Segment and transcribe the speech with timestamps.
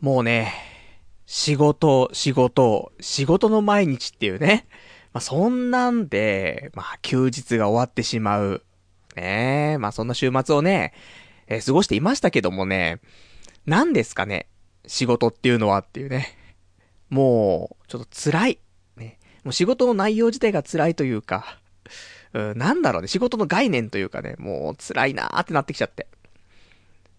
[0.00, 0.54] もうね、
[1.26, 4.66] 仕事、仕事、仕事の毎日っていうね。
[5.12, 8.62] まあ、そんなんで、まあ、休日が終わってしまう。
[9.14, 10.94] ねえ、まあ、そんな週末をね、
[11.48, 13.00] えー過ごしていましたけどもね、
[13.66, 14.46] 何ですかね、
[14.86, 16.34] 仕事っていうのはっていうね。
[17.10, 18.58] もう、ちょっと辛い。
[18.96, 19.18] ね。
[19.44, 21.58] もう仕事の内容自体が辛いというか、
[22.32, 26.06] うん、なんだろうね、仕事の概念というかね、もう辛いなーってなってきちゃって。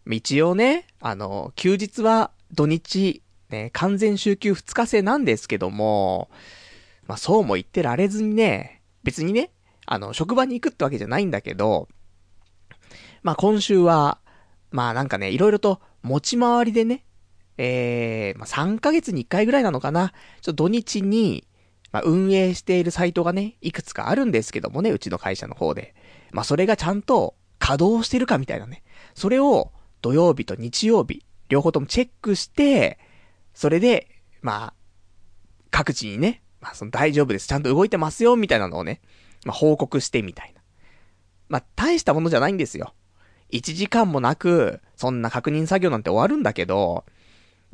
[0.10, 6.30] 一応ね、あの、休日は土日、ね、完全週休2日制なんですけども、
[7.08, 9.52] まあそうも言ってられずにね、別にね、
[9.86, 11.88] あの、職場に行くってわけじゃないんだけど、
[13.24, 14.20] まあ今週は、
[14.72, 17.06] まあなんかね、いろいろと持ち回りでね、
[17.58, 21.48] えー、まあ3ヶ月に1回ぐらいなのかな、ちょっと土日に、
[21.92, 25.94] まあ運営しているサイトがね、いくつかあるんですけどもね、うちの会社の方で。
[26.32, 28.84] まあそれがちゃんと稼働してるかみたいなね。
[29.14, 29.72] それを
[30.02, 32.98] 土曜日と日曜日、両方ともチェックして、
[33.54, 34.08] それで、
[34.42, 34.74] まあ、
[35.70, 39.02] 各地にね、まあその大丈夫です、ちゃんと動いてますよ、みたいなのをね、
[39.46, 40.62] まあ報告してみたいな。
[41.50, 42.94] まあ大したものじゃないんですよ。
[43.52, 47.04] 1時間もなく、そんな確認作業なんて終わるんだけど、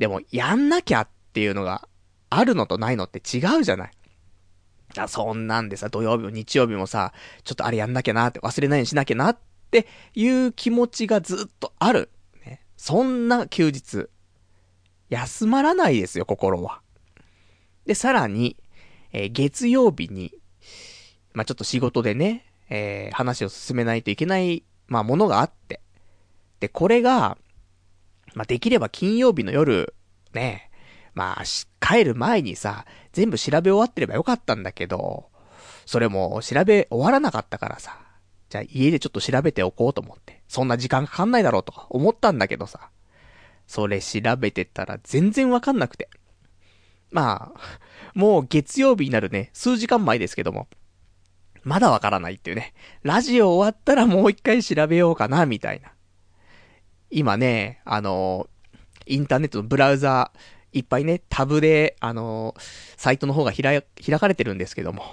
[0.00, 1.88] でも、やんなきゃっていうのが、
[2.30, 3.90] あるのとないのって違うじゃない。
[4.96, 7.12] あ、そんなんでさ、土曜日も日曜日もさ、
[7.44, 9.38] ちょっとあれやんなきゃなって、忘れないようにしなきゃなっ
[9.70, 12.10] ていう気持ちがずっとある。
[12.78, 14.08] そんな休日。
[15.10, 16.80] 休まらないですよ、心は。
[17.84, 18.56] で、さらに、
[19.12, 20.32] えー月曜日に、
[21.34, 25.80] まあ、ちょっと仕事でね、えー話を進めないといけない、まあ、ものがあって。
[26.60, 27.36] で、これが、
[28.34, 29.94] まあ、できれば金曜日の夜、
[30.32, 30.70] ね、
[31.14, 31.44] まあ、
[31.84, 35.30] 帰る前にさ、全部調べ終わってればよかったんだけど、
[35.84, 37.98] それも調べ終わらなかったからさ、
[38.48, 42.90] じゃあ家でちょっと調べておこうと思って、そんな時間かかんないだろうとか思ったんだけどさ、
[43.66, 46.08] それ調べてたら全然わかんなくて。
[47.10, 47.60] まあ、
[48.14, 50.68] もう月曜日になるね、数時間前ですけども、
[51.62, 52.74] まだわからないっていうね。
[53.02, 55.92] ラジオ終わったらもう一回調べようかな、みたいな。
[57.10, 58.48] 今ね、あの、
[59.06, 60.32] インターネットのブラウザ、
[60.72, 62.54] いっぱいね、タブで、あの、
[62.96, 65.04] サイトの方が開開かれてるんですけども、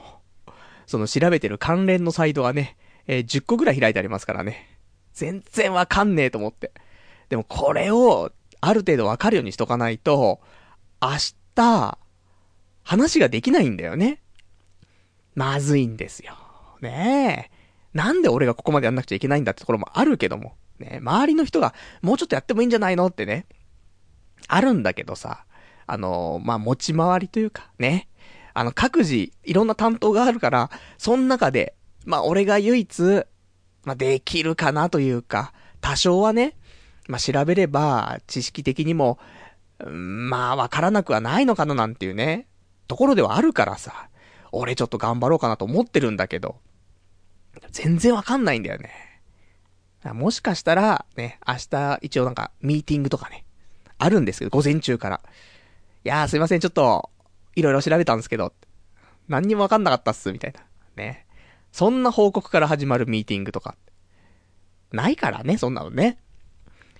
[0.85, 4.79] その調べてる関連のサイトがね、えー10個ぐらい開いてありますからね。
[5.13, 6.71] 全然わかんねえと思って。
[7.29, 10.41] でもこれを、ある程度わかるようにしとかないと、
[11.01, 11.09] 明
[11.55, 11.97] 日、
[12.83, 14.21] 話ができないんだよね。
[15.33, 16.35] まずいんですよ。
[16.81, 17.55] ねえ。
[17.93, 20.55] なんで俺がここまでやんなくちゃいけないんだってところもあるけども。
[20.79, 23.45] ね周りの人がもうちょっとやってもいいんじゃないのってね。
[24.47, 25.45] あるんだけどさ。
[25.87, 28.07] あのまあ、持ち回りというか、ね。
[28.53, 33.25] あの、各自、いろんな担当があるから、その中で、まあ、俺が唯一、
[33.83, 36.55] まあ、できるかなというか、多少はね、
[37.07, 39.19] まあ、調べれば、知識的にも、
[39.83, 42.47] まあ、わからなくはないのかななんていうね、
[42.87, 44.09] ところではあるからさ、
[44.51, 46.57] 俺ちょっと頑張ろうかなと思ってるんだけど、
[47.71, 48.91] 全然わかんないんだよね。
[50.13, 53.45] もしかしたら、ね、明日一応なんかミーティングとかね、
[53.97, 55.21] あるんですけど、午前中から。
[56.03, 57.09] いやーすいません、ちょっと、
[57.55, 58.53] いろいろ調べたんですけど、
[59.27, 60.61] 何にもわかんなかったっす、みたいな。
[60.95, 61.24] ね。
[61.75, 63.75] そんな報告から始まるミーティングとか。
[64.93, 66.19] ないからね、そんなのね。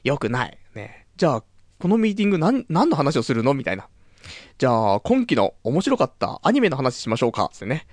[0.04, 0.58] よくない。
[0.74, 1.08] ね。
[1.16, 1.44] じゃあ、
[1.80, 3.54] このミーティング何、何の話をするの？
[3.54, 3.88] みたいな。
[4.58, 7.50] じゃあ、今期の面白かったアニメの話しましょうか。
[7.54, 7.88] つってね。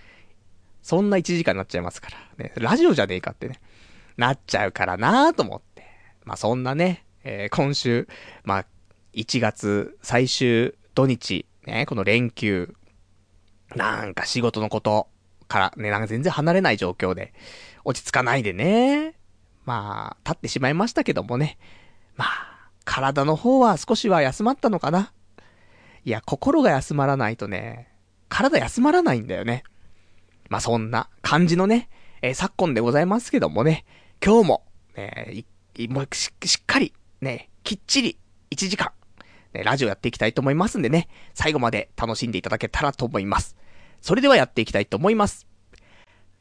[0.82, 2.44] そんな1時間になっちゃいますから。
[2.44, 2.53] ね。
[2.56, 3.60] ラジオじゃねえかってね。
[4.16, 5.84] なっちゃうからなーと思って。
[6.25, 8.09] まあ、そんなね、えー今週、
[8.43, 8.66] まあ、
[9.14, 12.75] 1月最終土日、ね、この連休、
[13.76, 15.06] なんか仕事のこと
[15.52, 17.34] からね、なんか全然離れない状況で、
[17.84, 19.14] 落ち着かないでね、
[19.66, 21.58] まあ、立ってしまいましたけどもね、
[22.16, 25.12] まあ、体の方は少しは休まったのかな。
[26.04, 27.92] いや、心が休まらないとね、
[28.30, 29.62] 体休まらないんだよね。
[30.48, 31.90] まあ、そんな感じのね、
[32.22, 33.84] えー昨今でございますけどもね、
[34.24, 34.64] 今日も、
[34.96, 35.44] ね、
[35.90, 38.19] もうししっかり、ね、きっちり、
[38.50, 38.93] 1時間、
[39.52, 43.56] ね、ラジオやっていきたいと思いますんでね、最後まで楽しんでいただけたらと思います。
[44.02, 45.46] それではやっていきたいと思います。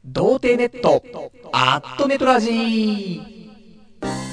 [0.04, 1.04] 童貞ネット、
[1.54, 4.31] アットネトラジー。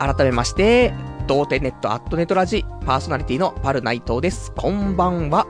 [0.00, 0.94] 改めまして、
[1.26, 4.50] 童貞ネットアットネトラジパーソナリティのパルナイトーです。
[4.56, 5.46] こんばんは。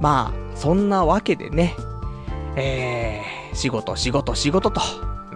[0.00, 1.76] まあ、そんなわけでね、
[2.56, 4.80] えー、仕事、仕事、仕事と。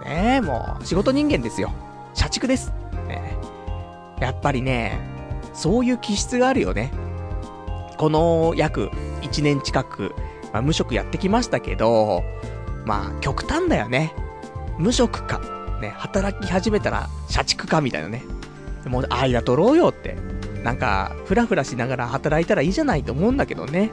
[0.03, 1.71] ねえ、もう、仕事人間ですよ。
[2.13, 2.73] 社畜です。
[3.07, 3.37] ね
[4.19, 4.99] やっぱりね、
[5.53, 6.91] そういう気質があるよね。
[7.97, 8.89] この約
[9.21, 10.13] 1年近く、
[10.51, 12.23] まあ、無職やってきましたけど、
[12.83, 14.13] まあ、極端だよね。
[14.77, 15.39] 無職か、
[15.81, 18.23] ね、働き始めたら社畜かみたいなね。
[18.85, 20.15] もう、間取ろうよって。
[20.63, 23.91] なんか、ふらふらしながら働いたらいいじゃないと思うんだけどね。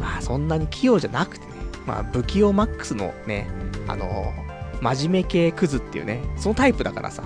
[0.00, 1.52] まあ、そんなに器用じゃなくてね。
[1.86, 3.46] まあ、不器用マックスのね、
[3.86, 7.24] あのー、真面目系クズっていうね、そのタイプだからさ。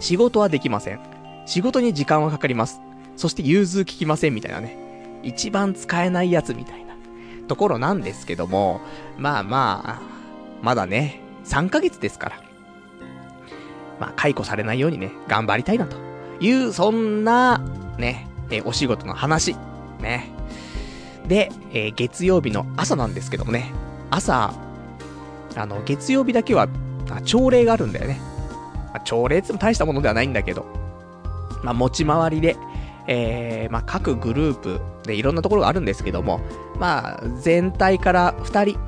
[0.00, 1.00] 仕事はできません。
[1.46, 2.80] 仕事に時間はかかります。
[3.16, 4.78] そして融通聞きませんみたいなね。
[5.22, 6.94] 一番使えないやつみたいな
[7.48, 8.80] ところなんですけども、
[9.16, 10.02] まあまあ、
[10.62, 12.47] まだね、3ヶ月ですから。
[14.00, 15.96] まあ、解雇されないようにね、頑張りたいなと
[16.40, 17.60] いう、そんな、
[17.98, 19.56] ね、えお仕事の話。
[20.00, 20.30] ね。
[21.26, 23.70] で、えー、月曜日の朝なんですけどもね、
[24.10, 24.54] 朝、
[25.56, 26.68] あの、月曜日だけは、
[27.24, 28.20] 朝礼があるんだよね。
[28.92, 30.64] まあ、朝礼っても大したものではないんだけど、
[31.62, 32.56] まあ、持ち回りで、
[33.06, 36.40] えー、まあ、各グループでいろんなところがあるんですけども、
[36.78, 38.78] まあ、全体から2人、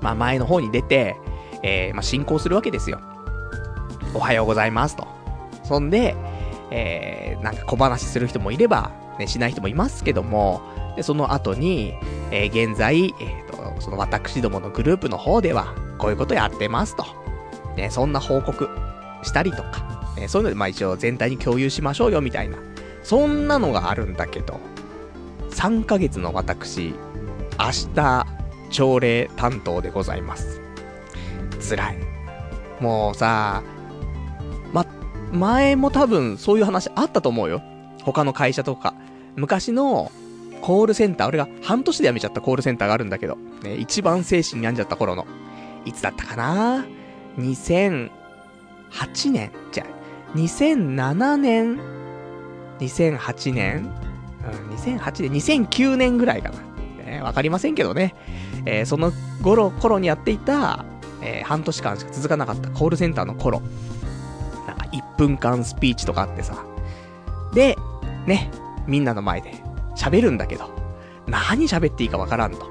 [0.00, 1.16] まあ、前の方に出て、
[1.62, 3.00] えー、まあ、進行するわけですよ。
[4.14, 5.06] おはようございますと。
[5.64, 6.16] そんで、
[6.70, 10.62] えー、なんか小話する人もいれば、ね、しない人もいますけども、
[10.96, 11.94] で、その後に、
[12.30, 17.04] えー、現在、えっ、ー、と、その私どものグループの方では、こういうことやってますと。
[17.76, 18.68] ね、そんな報告
[19.22, 22.58] したりとか、ね、そういうので、まあ一応全体に共有しましょうよ、みたいな。
[23.02, 24.58] そんなのがあるんだけど、
[25.50, 26.94] 3ヶ月の私、
[27.58, 28.26] 明日、
[28.70, 30.60] 朝礼担当でございます。
[31.68, 31.98] 辛い。
[32.80, 33.62] もうさ、
[35.32, 37.62] 前も多分そういう話あったと思うよ。
[38.02, 38.94] 他の会社とか。
[39.36, 40.10] 昔の
[40.60, 45.26] コールセンター、俺が半年で辞めちゃったコールセンターがあるんだけど、ね、一番精神病んじゃった頃の。
[45.84, 46.84] いつだったかな
[47.38, 48.10] ?2008
[49.30, 49.86] 年じゃ
[50.34, 51.80] 2007年
[52.80, 53.90] ?2008 年
[54.40, 57.04] うん、2008年、2009年ぐらいかな。
[57.04, 58.14] ね、わかりませんけどね。
[58.64, 59.12] えー、その
[59.42, 60.84] 頃、頃にやっていた、
[61.22, 63.62] えー、半年間しか続かなかったコールセンターの頃。
[64.92, 66.64] 1分間スピーチとかあってさ。
[67.54, 67.76] で、
[68.26, 68.50] ね、
[68.86, 69.54] みんなの前で
[69.96, 70.70] 喋るんだけど、
[71.26, 72.70] 何喋っていいかわからんと。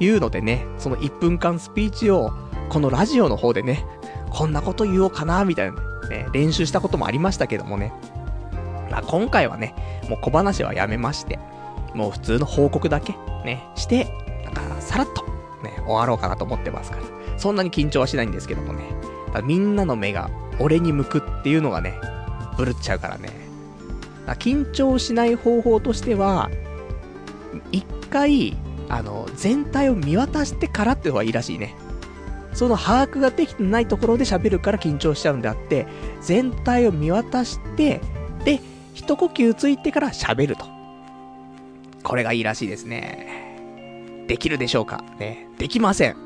[0.00, 2.32] いうのでね、その1分間スピーチを、
[2.70, 3.84] このラジオの方でね、
[4.30, 7.92] こんなこと言おうかな、みたいなね、練習したこともありましたけどもね。
[8.90, 9.74] まあ、今回はね、
[10.08, 11.38] もう小話はやめまして、
[11.94, 13.12] もう普通の報告だけ、
[13.44, 14.12] ね、して、
[14.44, 15.22] なんか、さらっと、
[15.62, 17.02] ね、終わろうかなと思ってますから。
[17.36, 18.84] そんなに緊張はしないんですけどもね。
[19.44, 20.28] みんなの目が
[20.60, 21.98] 俺に向くっていうのがね、
[22.56, 23.30] ぶるっちゃうからね。
[24.26, 26.50] だ緊張しない方法としては、
[27.72, 28.56] 一回、
[28.88, 31.74] あの、全体を見渡してからって方がいいらしいね。
[32.52, 35.86] その把握ができてないところで喋るから緊張しちゃうんであって、
[36.20, 38.00] 全体を見渡して、
[38.44, 38.60] で、
[38.94, 40.66] 一呼吸ついてから喋ると。
[42.02, 44.26] これがいいらしいですね。
[44.26, 45.04] できるでしょうか？
[45.18, 45.48] ね。
[45.58, 46.16] できません。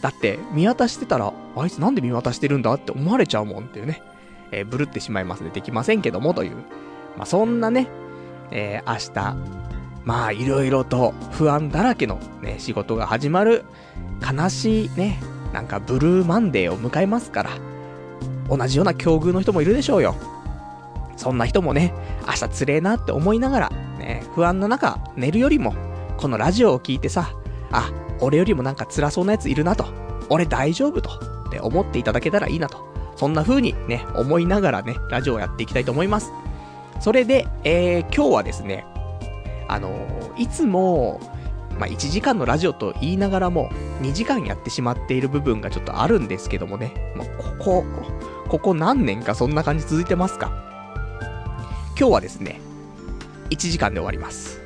[0.00, 4.02] だって、見渡してたら、あいつなんで見渡してるんだって思われちゃうもんっていうね。
[4.50, 5.50] えー、ぶるってしまいますね。
[5.50, 6.56] できませんけどもという。
[7.16, 7.88] まあ、そんなね、
[8.50, 9.36] えー、明日、
[10.04, 13.64] まあ、いろいろと不安だらけのね、仕事が始まる、
[14.22, 15.20] 悲しいね、
[15.52, 17.50] なんかブルーマンデーを迎えますから、
[18.48, 20.14] 同じような境遇の人もいるでしょうよ。
[21.16, 21.92] そんな人もね、
[22.26, 25.74] 明日つれえなって思いながら、ね、不安の中、寝るよりも、
[26.16, 27.32] このラジオを聞いてさ、
[27.70, 29.86] あ、俺よりもなんか辛そうなやついるなと、
[30.28, 31.10] 俺大丈夫と、
[31.48, 32.86] って思っていただけたらいいなと。
[33.16, 36.30] そんな風にね、思いながらね、ラジオをやっていきたいと思います。
[37.00, 38.86] それで、えー、今日はですね、
[39.66, 41.20] あのー、いつも、
[41.78, 43.70] まあ、1時間のラジオと言いながらも、
[44.02, 47.26] 2時間やってしまっている部分がちょっとあるんですけどもね、もう
[47.58, 47.84] ここ、
[48.48, 50.50] ここ何年かそんな感じ続いてますか
[51.98, 52.60] 今日はですね、
[53.50, 54.60] 1時間で終わります。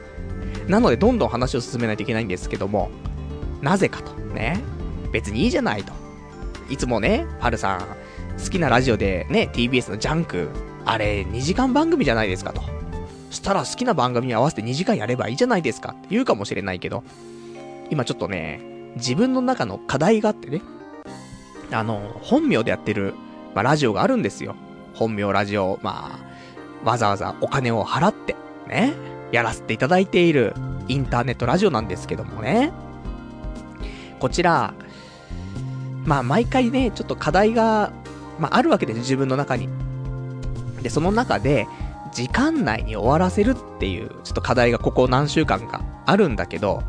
[0.69, 2.91] なので、どんどん話を進めないといけないんですけども、
[3.63, 4.61] なぜかと、ね、
[5.13, 5.93] 別にいいじゃないと。
[6.69, 7.81] いつもね、パルさん、
[8.43, 10.49] 好きなラジオでね、TBS のジャンク、
[10.85, 12.63] あれ、2時間番組じゃないですかと。
[13.31, 17.03] したら好きな番組に合わせて2時間やればいいじゃないですかって言うかもしれないけど、
[17.91, 18.61] 今ちょっとね、
[18.97, 20.63] 自分の中の課題があってね、
[21.71, 23.15] あの、本名でやってる、
[23.55, 24.55] まあ、ラジオがあるんですよ。
[24.95, 26.19] 本名ラジオ、ま
[26.85, 28.37] あ、わざわざお金を払って、
[28.69, 28.95] ね、
[29.31, 30.55] やらせていただいている
[30.89, 32.73] インターネットラジオなんですけどもね。
[34.23, 34.73] こちら、
[36.05, 37.93] まあ、毎回ね、ちょっと課題が、
[38.39, 39.69] まあ、あるわけです自分の中に。
[40.81, 41.67] で、その中で、
[42.13, 46.85] 時間内に終わらせるっていう、ちょっと課題がここ何週間かあるんだけど、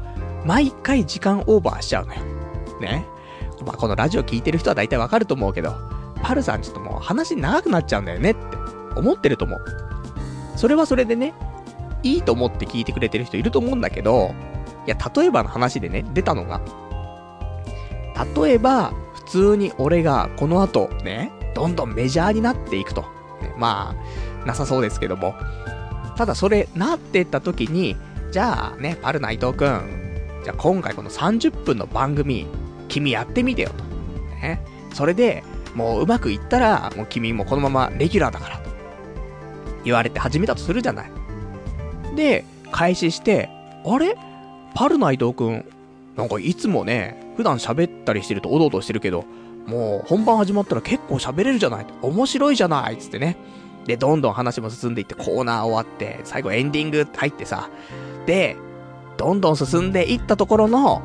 [0.45, 2.21] 毎回時間オーバーしちゃうのよ。
[2.79, 3.07] ね。
[3.65, 5.73] まあ、このラジオ聞いてる人は大体わかると思うけど、
[6.21, 8.39] パルさんちょっともう話長くなっちゃうんだよねって
[8.95, 9.65] 思ってると思う。
[10.55, 11.33] それはそれでね、
[12.03, 14.35] いいと思って聞いてくれてる人いると思うんだけど、
[14.85, 16.61] いや、例えばの話でね、出たのが、
[18.35, 23.01] 例えば、普通に俺がこの後、ね、どんどんメジャーになっていくと。
[23.41, 23.95] ね、ま
[24.43, 25.35] あ、なさそうですけども。
[26.15, 27.95] ただそれ、なってった時に、
[28.31, 32.47] じゃあね、パルナイトくん、じゃあ今回この30分の番組、
[32.89, 33.83] 君やってみてよと。
[34.35, 34.63] ね。
[34.93, 35.43] それで、
[35.73, 38.69] もううまくいったら、もう君もこのままレギュラーだからと。
[39.83, 41.11] 言われて始めたとするじゃない。
[42.15, 43.49] で、開始して、
[43.85, 44.15] あれ？
[44.75, 45.65] パルナイトくん、
[46.15, 49.25] なんかいつもね、普段喋ったりしてるとおどおどしてるけど、
[49.65, 51.85] もう本番始まったら結構喋れるじゃない？
[52.01, 53.37] 面白いじゃないつってね。
[53.85, 57.69] で、どんどん話も進んでいってコーナー終わって、最後エンディングって入ってさ、
[58.25, 58.55] で、
[59.17, 61.01] どんどん進んでいったところの、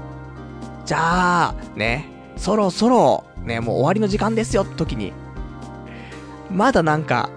[0.84, 2.06] じゃあ、ね、
[2.36, 5.12] そろそろ、ね、もう終わりの時間ですよって時に、
[6.50, 7.30] まだなんか、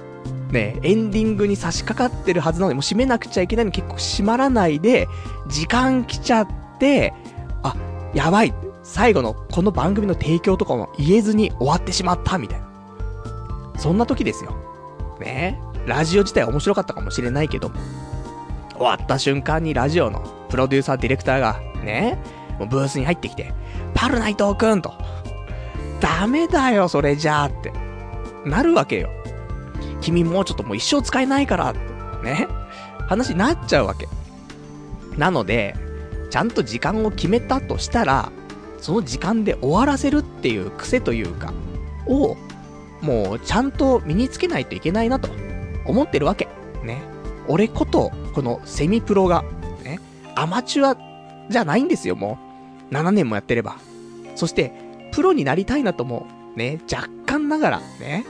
[0.52, 5.08] ね、エンディングに差し掛かってるはずなのに、もう閉めなくちゃいけないのに結構閉まらないで、
[5.48, 6.48] 時間来ちゃっ
[6.80, 7.14] て、
[7.64, 7.76] あ、
[8.14, 8.54] やばい。
[8.92, 12.68] 最後のこの番組の提供とかも言えずに終わってしまったみたいな。
[13.78, 14.54] そんな時ですよ。
[15.18, 17.72] ねラジオ自体面白かったかもしれないけど、
[18.74, 20.20] 終わった瞬間にラジオの
[20.50, 22.22] プロデューサー、ディレクターが、ね、
[22.60, 23.54] もうブースに入ってきて、
[23.94, 24.94] パルナイトーくんと、
[26.02, 27.72] ダメだよ、それじゃあって、
[28.44, 29.10] なるわけよ。
[30.02, 31.72] 君もうちょっともう一生使えないから、
[32.24, 32.50] ね、
[33.08, 34.10] 話になっちゃうわけ。
[35.18, 35.78] なので、
[36.30, 38.34] ちゃんと時間を決めたとしたら、
[38.82, 41.54] その時間で終わらせるっていう癖というか、
[42.08, 42.36] を、
[43.02, 45.30] もうちゃんと身につけないといけないなと
[45.86, 46.48] 思ってるわけ。
[46.84, 47.02] ね。
[47.48, 49.44] 俺こと、このセミプロが、
[49.84, 50.00] ね、
[50.36, 50.98] アマチュア
[51.50, 52.38] じゃないんですよ、も
[52.92, 52.94] う。
[52.94, 53.78] 7年もやってれば。
[54.36, 54.74] そして、
[55.12, 58.26] プロになりたいなとも、ね、若干ながら、ね、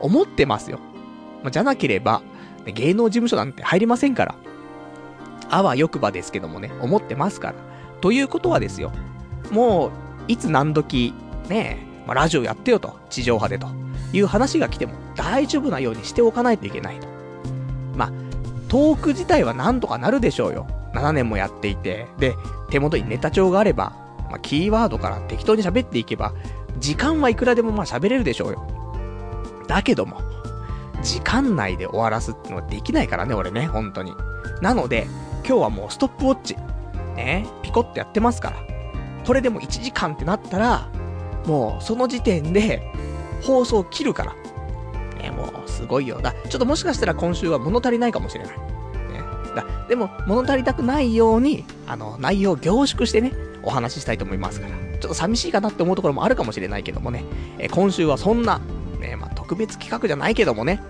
[0.00, 0.80] 思ってますよ。
[1.42, 2.22] ま、じゃなければ、
[2.66, 4.34] 芸能事務所なんて入りませんから。
[5.50, 7.54] あわよくばですけどもね、思ってますから。
[8.00, 8.92] ということはですよ。
[9.50, 9.90] もう、
[10.28, 11.14] いつ何時、
[11.48, 13.68] ねまあ、ラジオやってよと、地上波でと
[14.12, 17.06] いう話が来ても大丈夫なようにしておかないといけないと。
[17.96, 18.12] まあ、
[18.68, 20.66] トーク自体はなんとかなるでしょうよ。
[20.94, 22.06] 7年もやっていて。
[22.18, 22.34] で、
[22.70, 23.92] 手元にネタ帳があれば、
[24.30, 26.32] まあ、キーワードから適当に喋っていけば、
[26.78, 28.66] 時間はいくらでもまあ喋れるでしょうよ。
[29.66, 30.20] だけども、
[31.02, 34.14] 時間内で終わらすってのはできないからね、俺ね、本当に。
[34.60, 35.06] なので、
[35.46, 36.56] 今日はもうストップウォッチ、
[37.16, 38.56] ね、ピコってやってますから。
[39.26, 40.88] これでも1時間ってなったら、
[41.46, 42.82] もうその時点で
[43.42, 44.34] 放送切るから。
[45.22, 46.20] ね、もうすごいよ。
[46.20, 48.56] だ、ちょっともしかしたら今週は物足りないかもしれない。
[48.56, 48.64] ね。
[49.54, 54.72] だ、でも物足りたくないように、あの、内容を凝縮してね、お話ししたいと思いますから。
[55.00, 57.24] ちょっと寂しいかなって思うところもあるかもしれないけどもね。
[57.58, 58.60] え今週はそんな、
[59.00, 60.82] ね、まあ、特別企画じゃないけどもね、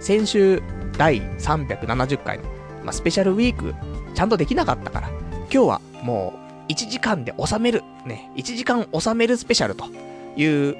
[0.00, 0.62] 先週
[0.96, 2.44] 第370回の、
[2.84, 3.74] まあ、スペシャルウィーク、
[4.14, 5.08] ちゃんとできなかったから、
[5.52, 6.39] 今日はもう
[6.70, 9.86] 1時間で収める、ね、1時間収めるスペシャルと
[10.36, 10.76] いう、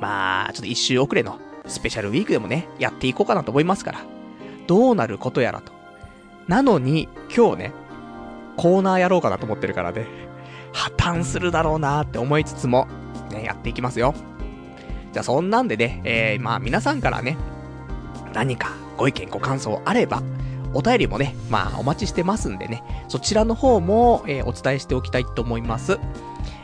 [0.00, 4.00] まあ、ちょっと一周遅れのスペシャルウィークでもね、やっていこうかなと思いますから。
[4.66, 5.72] どうなることやらと。
[6.48, 7.72] なのに、今日ね、
[8.56, 10.06] コーナーやろうかなと思ってるからね、
[10.72, 12.88] 破綻するだろうなって思いつつも、
[13.30, 14.14] ね、やっていきますよ。
[15.12, 17.36] じゃあそんなんでね、えー、まあ皆さんからね、
[18.32, 20.22] 何かご意見ご感想あれば、
[20.74, 25.98] お便りもね、まあお待ちしてますんでね、そちらの方も、えー、お伝えしておきたいと思います。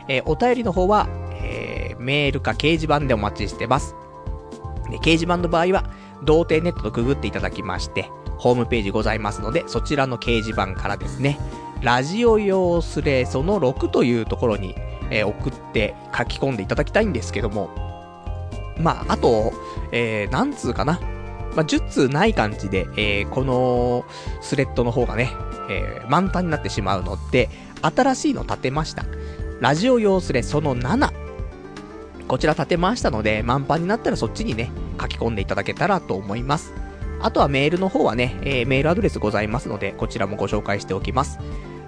[0.07, 1.07] えー、お便りの方は、
[1.41, 3.95] えー、メールか掲示板でお待ちしてます。
[4.89, 5.83] で、掲示板の場合は、
[6.23, 11.37] 童貞ネットとくぐっていただきまして、ホームページございますので、そちらの掲示板からですね、
[11.81, 14.75] ラジオ用スレその6というところに、
[15.09, 17.69] えー、送って書き込んでいただきたいんですけども、
[18.79, 19.53] まあ、あと、
[19.91, 20.99] えー、なんつうかな。
[21.55, 24.05] まあ、10通ない感じで、えー、この
[24.41, 25.31] スレッドの方がね、
[25.69, 27.49] えー、満タンになってしまうので、
[27.81, 29.05] 新しいの立てました。
[29.59, 31.11] ラジオ用スレその7。
[32.27, 36.73] こちら立てましたので、満帆になったらそっちにね、書き込んでいただけたらと思います。
[37.21, 41.39] あとはメールの方はね、えー、メールアドレスございますので、こちらもご紹介しておきます。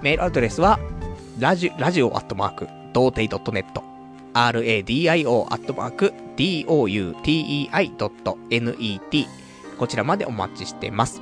[0.01, 0.79] メールアドレスは、
[1.39, 3.65] ラジ、ラジオアットマーク、童貞 .net、
[4.33, 7.99] radio アットマーク、doutei.net、
[9.79, 11.21] こちらまでお待ちしてます。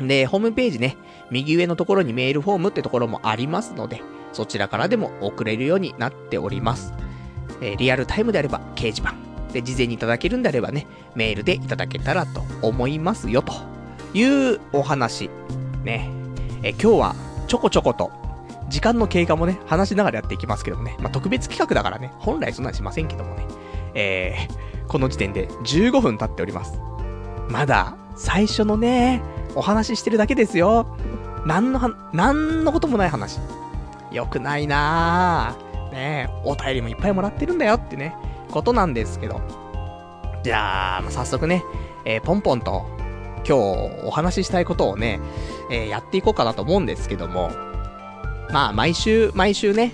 [0.00, 0.96] で、ホームページね、
[1.30, 4.02] 右上のところにメールフォームってところもありますので、
[4.32, 6.92] そちらからでも送れるようになっております。
[7.60, 9.14] え、リアルタイムであれば掲示板。
[9.52, 13.54] で、事前にいただけるんであればね、メールでいただけたらと思いますよ、と
[14.12, 15.30] いうお話。
[15.84, 16.10] ね。
[16.62, 17.14] え、今日は
[17.46, 18.10] ちょこちょこと、
[18.68, 20.96] 時間の経過もね、話しながらやっていきますけどもね。
[20.98, 23.46] まあ、特別企画だからね、本来そんなんしませんけどもね。
[23.94, 26.93] えー、この時点で15分経っております。
[27.48, 29.22] まだ、最初のね、
[29.54, 30.86] お話ししてるだけですよ。
[31.46, 33.38] なんのは、なんのこともない話。
[34.10, 35.92] よくないなぁ。
[35.92, 38.16] ねお便りもいっぱいもらってるんだよってね、
[38.50, 39.40] ことなんですけど。
[40.42, 41.64] じゃあ、まあ、早速ね、
[42.04, 42.84] えー、ポンポンと、
[43.46, 45.20] 今日お話ししたいことをね、
[45.70, 47.50] えー、やっていこうかなと思うんですけども、
[48.50, 49.92] まあ、毎週、毎週ね、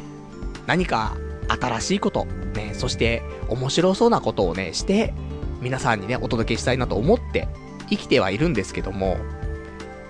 [0.67, 1.17] 何か
[1.49, 5.15] 新しいこと、ね、そして面白そうなことをね、して、
[5.61, 7.49] 皆さんにね、お届けしたいなと思って
[7.89, 9.17] 生きてはいるんですけども、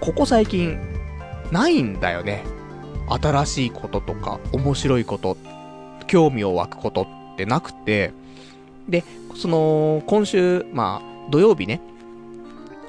[0.01, 0.79] ここ最近、
[1.51, 2.45] ないんだよね。
[3.09, 5.37] 新しいこととか、面白いこと、
[6.07, 7.03] 興味を湧くこと
[7.35, 8.13] ってなくて、
[8.89, 9.05] で、
[9.37, 11.81] その、今週、まあ、土曜日ね、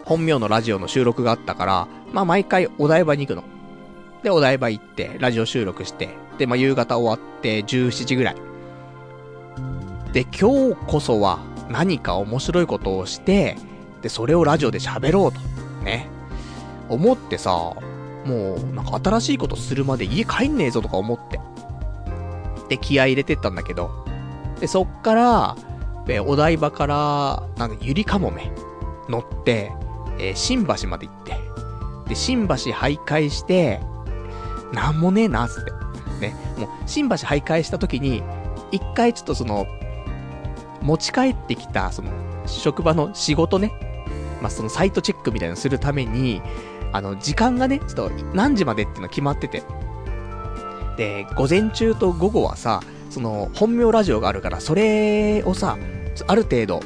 [0.05, 3.43] 本名のラジオの収録があったから、まあ毎回お台場に行くの。
[4.23, 8.35] で、お台場行って、ラジオ収録して、で、まあ夕方終わって17時ぐらい。
[10.13, 11.39] で、今日こそは
[11.71, 13.57] 何か面白いことをして、
[14.01, 15.39] で、それをラジオで喋ろうと。
[15.83, 16.07] ね。
[16.89, 17.51] 思ってさ、
[18.25, 21.39] もう、なんか新しいことするまで家帰んねえぞとか思って。
[22.69, 24.05] で、気合入れてったんだけど、
[24.59, 25.55] で、そっから、
[26.05, 28.51] で、お台場から、なんかゆりかもめ
[29.09, 29.71] 乗って、
[30.19, 31.37] えー、新橋まで行って、
[32.09, 33.79] で、新橋徘徊して、
[34.73, 35.71] なんもねえな、つって。
[36.27, 36.35] ね。
[36.57, 38.23] もう、新橋徘徊した時に、
[38.71, 39.65] 一回ちょっとその、
[40.81, 42.09] 持ち帰ってきた、その、
[42.45, 43.71] 職場の仕事ね。
[44.41, 46.41] まあ、そのサイトチェックみたいなのするために、
[46.91, 49.63] あの、時間がね、ちょっと何時までっていうの決まってて。
[50.97, 55.77] で、午前中と午後はさ、その、本名ラジオがあるから、それをさ、
[56.27, 56.81] ある程度、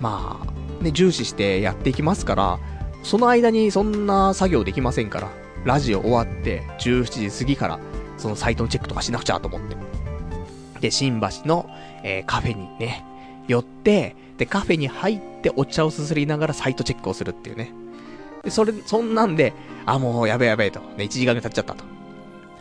[0.00, 2.58] まあ、ね、重視してやっていきますから、
[3.02, 5.28] その間にそんな作業できませんから、
[5.64, 7.78] ラジオ終わって、17時過ぎから、
[8.16, 9.76] そのサイトのチェックとかしなくちゃと思って。
[10.80, 11.68] で、新橋の、
[12.02, 13.04] えー、カフェにね、
[13.46, 17.72] 寄って、で、カフェに入ってお茶をすすりながらサイトチェックをするっていうね。
[18.44, 19.52] で、それ、そんなんで、
[19.86, 20.80] あ、もうやべえやべえと。
[20.80, 21.84] ね、1時間が経っちゃったと。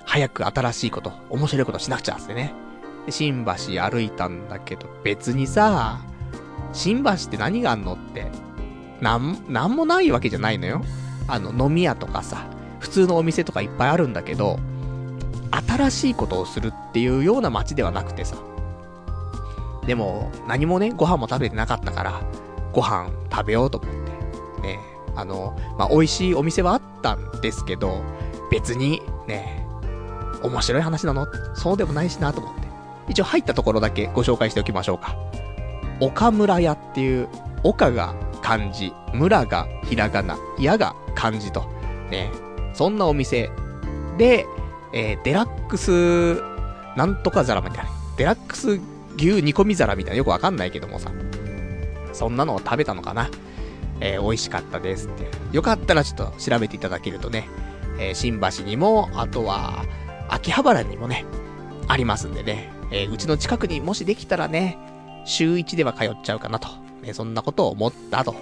[0.05, 2.53] 早く新しいこと、面白いことしなくちゃってね。
[3.05, 5.99] で、新橋歩いたんだけど、別にさ、
[6.73, 8.31] 新橋って何があんのって、
[9.01, 10.81] なん、なんもないわけじゃないのよ。
[11.27, 12.45] あの、飲み屋とかさ、
[12.79, 14.59] 普通のお店とかいっぱいあるんだけど、
[15.67, 18.37] 新しいことをするっていうような街ではなくてさ。
[19.87, 22.21] でも、何もね、ご飯も食べてなかったから、
[22.73, 23.97] ご飯食べようと思って。
[24.61, 24.79] ね、
[25.15, 28.03] あの、まあ、美味しいお店はあったんですけど、
[28.51, 29.65] 別に、ね、
[30.43, 31.25] 面白い話なの？
[31.55, 32.67] そうでもないしなと思って。
[33.07, 35.15] 一応入ったところだけご紹介しておきましょうか。
[36.01, 37.29] 岡村屋っていう、
[37.63, 41.61] 岡が漢字、村がひらがな、屋が漢字と、
[42.11, 42.29] ね、
[42.73, 43.49] そんなお店
[44.17, 44.45] で、
[44.93, 46.41] えー、デラックス、
[46.95, 47.89] なんとか皿みたいな。
[48.17, 48.79] デラックス
[49.17, 51.11] 牛煮込み皿みたいなよくわかんないけどもさ。
[52.13, 53.29] そんなのを食べたのかな。
[53.99, 55.29] えー、美味しかったですって。
[55.51, 57.47] よかったらちょっと調べていただけるとね、
[57.99, 59.85] えー、新橋にも、あとは、
[60.29, 61.25] 秋葉原にもね、
[61.87, 64.77] ありますんでね、えー、うちの近くにもしできたらね、
[65.25, 66.67] 週1では通っちゃうかなと。
[67.01, 68.35] ね、そんなことを思ったと。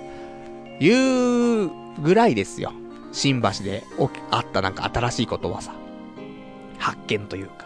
[0.80, 1.70] いう
[2.02, 2.74] ぐらいですよ。
[3.12, 3.84] 新橋で
[4.30, 5.74] あったなんか新しいことはさ。
[6.78, 7.66] 発見というか。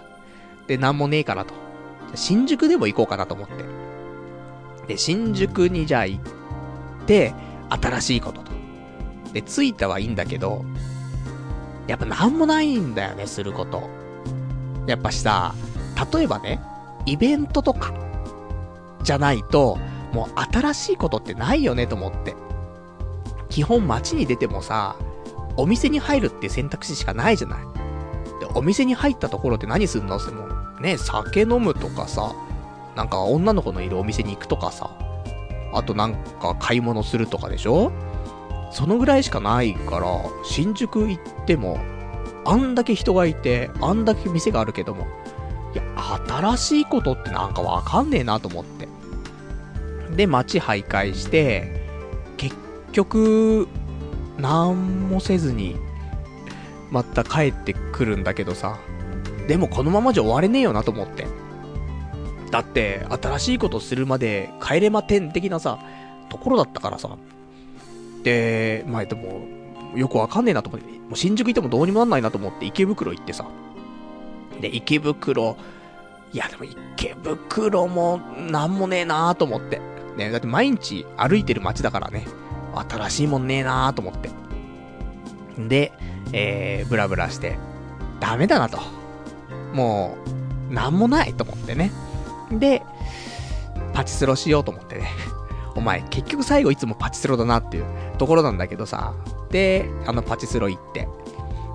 [0.67, 1.68] で、なんもねえかなと。
[2.15, 3.53] 新宿でも行こうかなと思って。
[4.87, 6.23] で、新宿にじゃあ行っ
[7.05, 7.33] て、
[7.69, 8.51] 新しいことと。
[9.33, 10.65] で、着いたはいいんだけど、
[11.87, 13.89] やっぱなんもないんだよね、すること。
[14.87, 15.53] やっぱしさ、
[16.13, 16.59] 例えばね、
[17.05, 17.93] イベントとか、
[19.03, 19.77] じゃないと、
[20.13, 22.35] もう新しいことってないよねと思って。
[23.49, 24.95] 基本街に出てもさ、
[25.57, 27.59] お店に入るって選択肢しかないじゃない。
[28.39, 30.17] で、お店に入ったところで何すんの？
[30.17, 30.47] っても
[30.81, 32.33] ね、酒飲むとかさ、
[32.95, 34.89] なんか女の子のいるお店に行くとかさ、
[35.73, 37.91] あとなんか買い物するとかでしょ？
[38.71, 40.07] そのぐらいしかないから、
[40.43, 41.79] 新宿行っても、
[42.45, 45.07] あんだけ人がいて、あんだけ店があるけども、
[45.73, 45.83] いや、
[46.27, 48.87] 新しいことってなんかわかんねえなと思って。
[50.15, 51.87] で、街徘徊して、
[52.37, 52.55] 結
[52.91, 53.67] 局、
[54.37, 55.75] なんもせずに、
[56.91, 58.77] また帰ってくるんだけどさ、
[59.49, 61.27] でもこのままじゃ終われねえよなと思って。
[62.51, 65.79] だって、新しいことするまで帰れま点的なさ、
[66.29, 67.17] ところだったからさ。
[68.21, 69.41] で、まあ、でも、
[69.95, 73.47] よくわかんねえなと思って、もう新宿行ってもどうにもなんないなと思って池袋行ってさ。
[74.61, 75.57] で、池袋、
[76.31, 78.17] いやでも池袋も
[78.51, 79.81] なんもねえなーと思って。
[80.15, 82.27] ね、だって毎日歩いてる街だからね、
[82.87, 84.29] 新しいもんねえなーと思って。
[85.57, 85.91] で、
[86.33, 87.57] えー、ブラブラして、
[88.19, 88.98] ダメだなと。
[89.73, 90.17] も
[90.69, 91.91] う、なんもないと思ってね。
[92.51, 92.83] で、
[93.93, 95.09] パチスロしようと思ってね。
[95.75, 97.85] お前、結局最後いつもパチスロだなっていう
[98.17, 99.13] ところなんだけどさ。
[99.49, 101.07] で、あのパチスロ行って。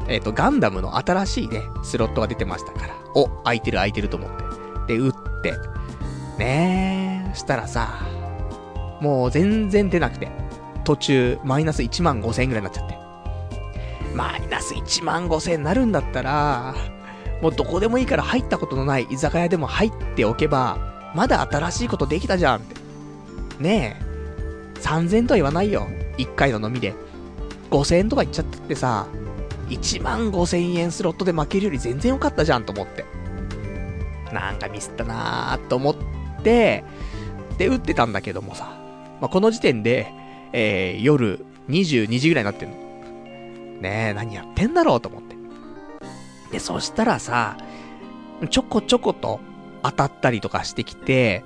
[0.06, 2.94] えっ、ー、と、ガンダムの新しいね、スロットが出てましたから。
[3.14, 4.30] お、空いてる空いてると思っ
[4.86, 4.94] て。
[4.94, 5.54] で、打って。
[6.38, 8.00] ねえ、したらさ、
[9.00, 10.28] もう全然出なくて。
[10.84, 12.98] 途中、マイナス1万5千円ぐらいになっちゃって。
[14.14, 16.74] マイナス1万5千円になるんだったら、
[17.42, 22.74] もうどこでもいいから入ったことのない居酒屋でも入っておけば、まだ新しいことできたじゃんって。
[23.60, 23.98] ね
[24.76, 25.86] え、3000とは言わないよ。
[26.18, 26.94] 1回の飲みで。
[27.70, 29.06] 5000円とか言っちゃったってさ、
[29.68, 33.04] 1万5000円スロットで負けるより全然良かったじゃんと思って。
[34.32, 35.96] なんかミスったなーと思っ
[36.42, 36.84] て、
[37.58, 38.64] で、打ってたんだけどもさ、
[39.20, 40.12] まあ、この時点で、
[40.52, 42.76] えー、夜22時ぐらいになってんの。
[43.80, 45.33] ねえ、何やってんだろうと思って。
[46.54, 47.56] で、そしたらさ、
[48.48, 49.40] ちょこちょこと
[49.82, 51.42] 当たったりとかしてきて、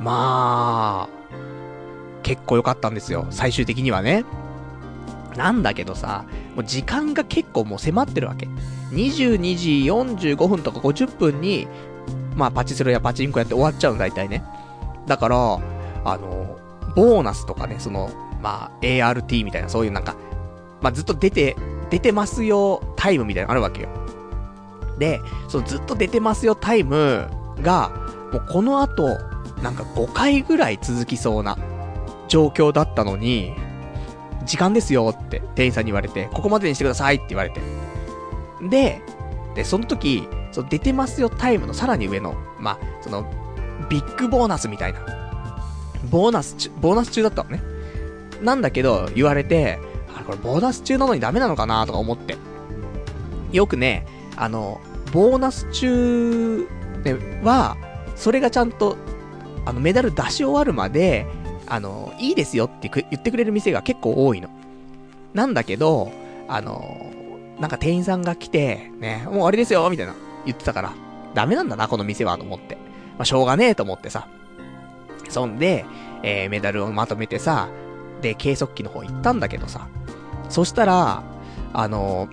[0.00, 3.28] まあ、結構良かったんですよ。
[3.30, 4.24] 最終的にはね。
[5.36, 6.24] なんだけどさ、
[6.56, 8.48] もう時間が結構もう迫ってるわけ。
[8.90, 11.68] 22時45分とか50分に、
[12.34, 14.42] まあパチスロやパチンコやって終わっちゃうの大体ね。
[15.06, 16.58] だから、あの、
[16.96, 18.10] ボーナスとかね、その、
[18.42, 20.16] まあ ART みたいなそういうなんか、
[20.80, 21.54] まあずっと出て、
[21.90, 23.99] 出てますよタイムみたいなのあるわけよ。
[25.00, 27.28] で、そのずっと出てますよタイム
[27.62, 27.90] が、
[28.32, 29.18] もうこの後、
[29.62, 31.58] なんか5回ぐらい続きそうな
[32.28, 33.54] 状況だったのに、
[34.44, 37.60] 時間ですよって店員さんに言われて、ここまでにしてくださいって言われて。
[38.68, 39.00] で、
[39.54, 43.24] で、その時、その出てますよタイムのさらに上の、まあ、その、
[43.88, 45.00] ビッグボーナスみたいな。
[46.10, 47.62] ボーナス中、ボーナス中だったのね。
[48.42, 49.78] なんだけど、言われて、
[50.14, 52.36] あれこれボーナス中なのにダメなのかなとか思って。
[53.52, 54.80] よくね、あの、
[55.12, 56.68] ボーナス中
[57.02, 57.76] では、
[58.16, 58.96] それがちゃんと
[59.64, 61.26] あの、メダル出し終わるまで、
[61.66, 64.48] あの、いいですよって言ってくれる店が結構多いの。
[65.34, 66.12] なんだけど、
[66.48, 67.10] あの、
[67.60, 70.92] なんか店員さんが来て、ね、もうあれですよみたいな言ってたから、
[71.34, 72.76] ダメなんだな、この店は、と思って。
[73.16, 74.28] まあ、しょうがねえと思ってさ。
[75.28, 75.84] そんで、
[76.22, 77.68] えー、メダルをまとめてさ、
[78.22, 79.88] で、計測器の方行ったんだけどさ。
[80.48, 81.22] そしたら、
[81.72, 82.28] あの、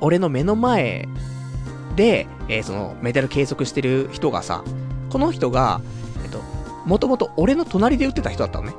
[0.00, 1.08] 俺の目の前
[1.98, 4.62] で、えー、その、メダル計測してる人がさ、
[5.10, 5.80] この人が、
[6.22, 6.40] えっと
[6.86, 8.74] もともと俺の隣で打ってた人だったのね。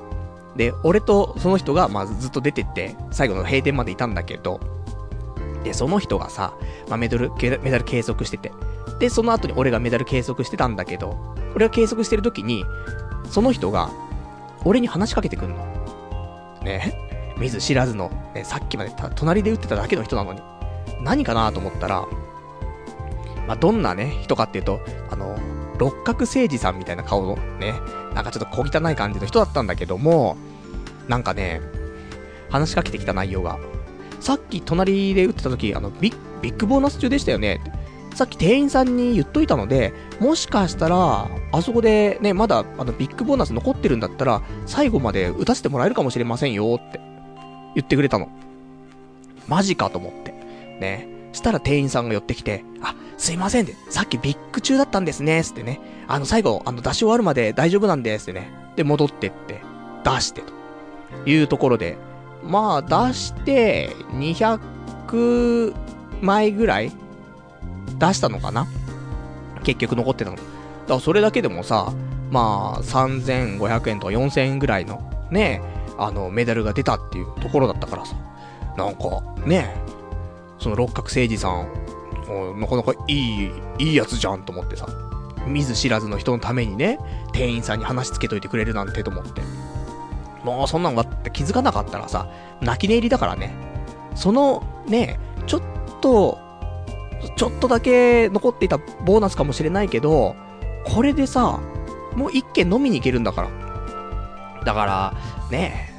[0.55, 4.61] で、俺とその人が、まあ、ずっと出てって、最後の閉店までいたんだけど、
[5.65, 6.53] で、その人がさ、
[6.87, 7.29] まあ、メダル、
[7.61, 8.53] メダル計測してて、
[8.99, 12.63] で、その後に俺がメダル計測してたんだけど、俺が計測してる時に、
[13.29, 13.91] その人が、
[14.63, 15.57] 俺に話しかけてくんの。
[16.63, 17.35] ね。
[17.37, 20.41] 見ず知らずの、ね、さっきまで隣で打ってただけの人なのに。
[21.01, 22.05] 何かなと思ったら、
[23.49, 25.35] まあ、どんなね、人かっていうと、あの、
[25.79, 27.73] 六角誠治さんみたいな顔のね、
[28.13, 30.37] なんかちょっと小汚い感じの人だったんだけども、
[31.07, 31.59] なんかね、
[32.51, 33.57] 話しかけてきた内容が、
[34.19, 37.59] さっき隣で打ってた時、あの、ビッビッグボーナス中でしたよね
[38.13, 46.99] さっき店員さんに言っといたので、もしかしたら、あそこでね、まだあのビッグボーナス残ってるんだったら、最後まで打たせてもらえるかもしれませんよって
[47.73, 48.29] 言ってくれたの。
[49.47, 50.33] マジかと思って。
[50.79, 51.07] ね。
[51.31, 55.81] したら店員さんが寄ってきて、あ、すいませんって、さっきビッグ中だったんですね、つってね。
[56.07, 58.49] あの、最後、あの、出し終わるまで大丈夫なんです、ってね。
[58.77, 59.61] で、戻ってって、
[60.05, 60.41] 出して、
[61.25, 61.97] というところで、
[62.45, 65.75] まあ、出して、200
[66.21, 66.93] 枚ぐらい
[67.99, 68.67] 出したのかな
[69.63, 70.37] 結局残ってたの。
[70.37, 70.47] だか
[70.87, 71.91] らそれだけでもさ、
[72.31, 75.61] まあ、3500円とか4000円ぐらいの、ね、
[75.97, 78.15] あの、メダルが出たっていうところだったからさ。
[78.77, 79.75] なんか、ね、
[80.57, 81.67] その六角誠治さん、
[82.29, 84.87] もうなかなかいい、いいやつじゃんと思ってさ。
[85.47, 86.99] 見ず知らずの人のためにね、
[87.33, 89.41] 店員さんに話つけといてくれるなんてと思って。
[90.43, 92.29] もうそんなのがって気づかなかったらさ、
[92.61, 93.53] 泣き寝入りだからね。
[94.15, 95.61] そのね、ちょっ
[96.01, 96.37] と、
[97.35, 100.35] ちょっとだけ残っていたボーナスかもしれないけど、
[100.85, 101.59] これでさ、
[102.15, 103.49] もう一軒飲みに行けるんだから。
[104.65, 105.13] だから、
[105.49, 105.89] ね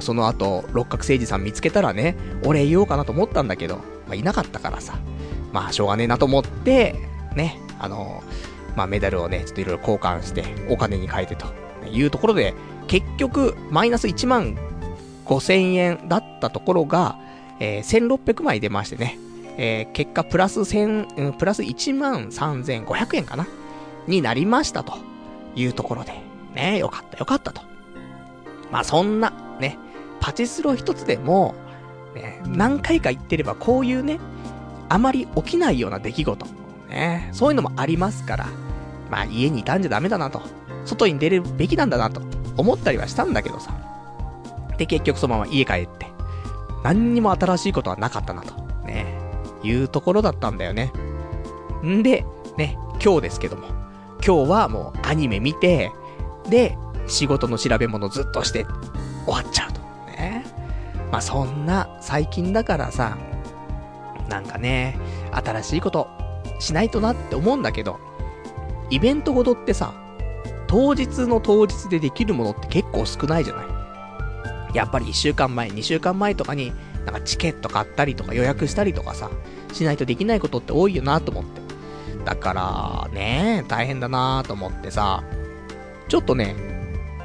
[0.00, 4.98] その後、六角誠治さん見つけたらね、俺言おうかなと思ったんだけど、まあ、いなかったからさ。
[5.56, 6.94] まあ、しょうがねえなと思って、
[7.34, 8.22] ね、あの
[8.76, 11.46] まあ、メダルをね、ちょっといろいろ交換して、お金に変えてと
[11.90, 12.52] いうところで、
[12.88, 14.54] 結局、マイナス1万
[15.24, 17.16] 5千円だったところが、
[17.58, 19.18] えー、1600枚出ましてね、
[19.56, 23.46] えー、結果プラス1000、プラス1万3500円かな。
[24.06, 24.98] になりましたと
[25.54, 26.12] いうところで、
[26.54, 27.62] ね、よかったよかったと。
[28.70, 29.78] まあそんな、ね、
[30.20, 31.54] パチスロ一つでも、
[32.14, 34.20] ね、何回か言ってればこういうね、
[34.88, 36.46] あまり起きないような出来事。
[36.88, 37.28] ね。
[37.32, 38.46] そういうのもありますから、
[39.10, 40.42] まあ家にいたんじゃダメだなと。
[40.84, 42.22] 外に出るべきなんだなと
[42.56, 43.74] 思ったりはしたんだけどさ。
[44.78, 46.06] で、結局そのまま家帰って、
[46.84, 48.54] 何にも新しいことはなかったなと。
[48.84, 49.18] ね。
[49.62, 50.92] いうところだったんだよね。
[51.84, 52.24] んで、
[52.56, 53.68] ね、今日ですけども。
[54.24, 55.92] 今日はもうアニメ見て、
[56.48, 58.66] で、仕事の調べ物ずっとして
[59.24, 59.80] 終わっちゃうと。
[60.10, 60.44] ね。
[61.10, 63.16] まあそんな最近だからさ、
[64.28, 64.98] なんかね、
[65.32, 66.08] 新しいこと
[66.58, 67.98] しないとなって思うんだけど、
[68.90, 69.94] イベントごとってさ、
[70.66, 73.62] 当日の当日でできるものって結構少ないじゃな
[74.72, 74.76] い？
[74.76, 76.72] やっぱり1週間前、2週間前とかに、
[77.04, 79.30] なんかチケット買ったりとか予約したりとかさ、
[79.72, 81.60] しないとできないことって多いよなと思って。
[82.24, 85.22] だから、ね大変だなと思ってさ、
[86.08, 86.56] ちょっとね、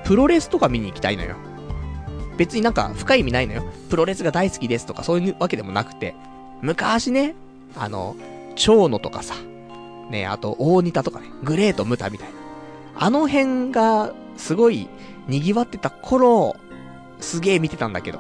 [0.06, 1.36] プロレスとか見に行きたいのよ。
[2.38, 3.64] 別になんか深い意味ないのよ。
[3.90, 6.16] プロレスが大好きですとかそういうわけでもなくて、
[6.62, 7.36] 昔ね、
[7.76, 8.16] あの、
[8.56, 9.36] 蝶野とかさ、
[10.10, 12.36] ね、あと大仁田とかね、グレートムタみたいな。
[12.96, 14.88] あの辺が、すごい、
[15.28, 16.56] 賑わってた頃、
[17.20, 18.20] すげえ見てたんだけど。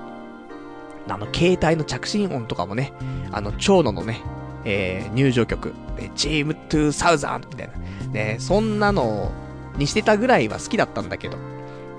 [1.08, 2.94] あの、携帯の着信音とかもね、
[3.32, 4.22] あの、蝶野のね、
[4.66, 5.74] えー、入場曲、
[6.16, 7.74] チーム2000みたいな。
[8.12, 9.32] ね、そんなの
[9.78, 11.38] にしてたぐらいは好きだったんだけど。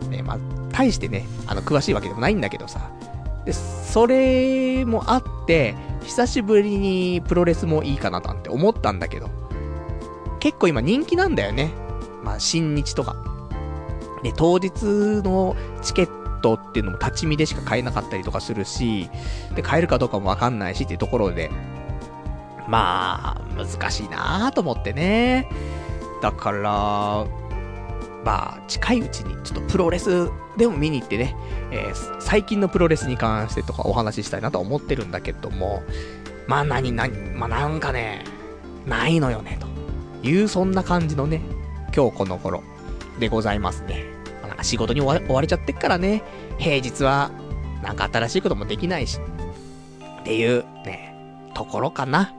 [0.08, 0.38] ね、まあ、
[0.72, 2.90] 大してね、あの、詳しいわけでもないんだけどさ。
[3.44, 9.30] で、それもあって、久しぶりにプロレスもいいかななんて思ったんだけど、
[10.40, 11.70] 結構今人気なんだよね。
[12.22, 13.16] まあ、新日とか。
[14.22, 14.72] で、当日
[15.22, 19.08] のチケットっていうのも立ち見でしか買えなかったりとかするし、
[19.54, 21.50] で、買えるかどうかもわかんないしっていうところで、
[22.68, 25.48] まあ、難しいなぁと思ってね。
[26.20, 27.26] だから、
[28.24, 31.34] まあ、近いうちにちょっとプロレスでも見に行ってね、
[31.70, 35.82] えー、最近のプロレスに関してとかお話ししたいなと思ってるんだけども、
[36.46, 38.24] まあ何、何、まあなんかね、
[38.86, 39.58] ないのよね、
[40.22, 41.40] というそんな感じのね、
[41.94, 42.62] 今日この頃
[43.18, 44.04] でございますね。
[44.40, 46.22] まあ、なんか仕事に追われちゃってっからね、
[46.58, 47.30] 平日は
[47.82, 49.18] なんか新しいこともできないし、
[50.20, 51.14] っていうね、
[51.54, 52.34] ところかな。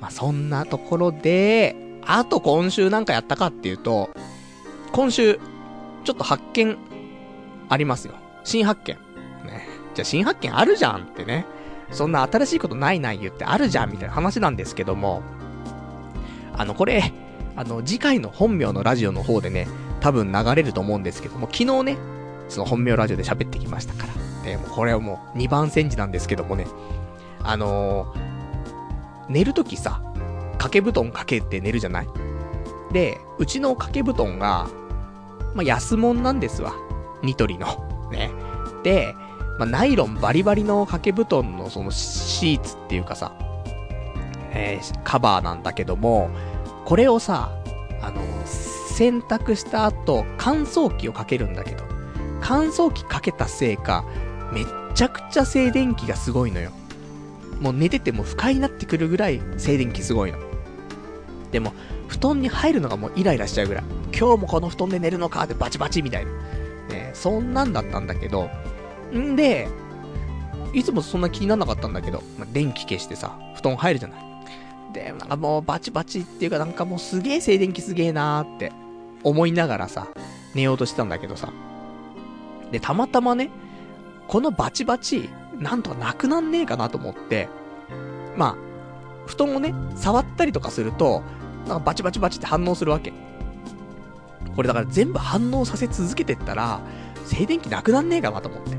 [0.00, 4.10] まあそんなところで、あと今週なんかやったかっていうと、
[4.92, 5.40] 今週、
[6.04, 6.76] ちょっと発見、
[7.68, 8.14] ありますよ。
[8.44, 8.94] 新発見。
[9.46, 9.66] ね。
[9.94, 11.46] じゃあ新発見あるじゃんってね。
[11.92, 15.22] そんな新しいことないない言ってあるじゃんみたいな話なんですけども、
[16.54, 17.12] あの、これ、
[17.54, 19.68] あの、次回の本名のラジオの方でね、
[20.00, 21.96] 多分流れると思うんですけども、昨日ね、
[22.48, 24.14] その本名ラジオで喋ってきましたから。
[24.42, 26.66] ね、もこれはもう2番煎じなんですけどもね、
[27.42, 28.18] あのー、
[29.28, 30.00] 寝るときさ、
[30.52, 32.08] 掛け布団かけて寝るじゃない？
[32.92, 34.68] で、うちの掛け布団が、
[35.54, 36.74] まあ、安物なんですわ。
[37.22, 38.08] ニトリの。
[38.10, 38.30] ね。
[38.82, 39.14] で、
[39.58, 43.32] まあ、ナイロンバリバリの掛け布団のそのシーツっていうかさ、
[44.52, 46.30] えー、カバーなんだけども、
[46.84, 47.50] これをさ、
[48.02, 51.84] あの、洗濯した後、乾燥機をかけるんだけど、
[52.40, 54.04] 乾燥機かけたせいか、
[54.52, 56.70] めっちゃくちゃ静電気がすごいのよ。
[57.60, 60.38] もう寝てても不快になってくるぐらい静電気すごいの。
[61.50, 61.72] でも、
[62.08, 63.84] 布団に入るのがもうイライラしちゃうぐらい。
[64.16, 66.30] 今日もこの布団で寝るのかってバチバチみたいな。
[66.88, 68.50] ね、そんなんだったんだけど、
[69.14, 69.68] んで、
[70.72, 74.26] いつもそんな気にならなかったんだけど、まあ、電気消してさ、布団入るじゃない。
[74.92, 78.72] で、なんかもうバチバチっていうかなんかもうすげえ静電気すげえなーって
[79.22, 80.08] 思いながらさ、
[80.54, 81.52] 寝ようとしてたんだけどさ。
[82.70, 83.50] で、たまたまね、
[84.28, 87.48] このバチバチ、なんとかなくなんねえかなと思って、
[88.36, 88.56] まあ、
[89.26, 91.22] 布団をね、触ったりとかすると、
[91.66, 93.12] なんかバチバチバチって反応するわけ。
[94.56, 96.80] これだから全部反応させ続けてったら、
[97.26, 98.76] 静電気なくなんねえかなと思って。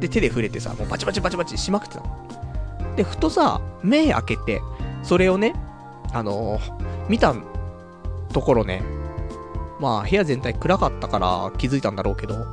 [0.00, 2.96] で、手で触れてさ、もうバチバチバチバチしまくってたの。
[2.96, 4.62] で、ふとさ、目開けて、
[5.02, 5.54] それをね、
[6.12, 7.34] あのー、見た
[8.32, 8.82] ところね、
[9.78, 12.46] まあ、部屋全体暗かったから気づいたんだろうけど、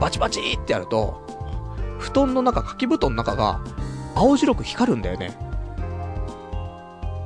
[0.00, 1.24] バチバチってやると、
[1.98, 3.60] 布団の中、掛け布団の中が、
[4.16, 5.36] 青白く光るんだよね。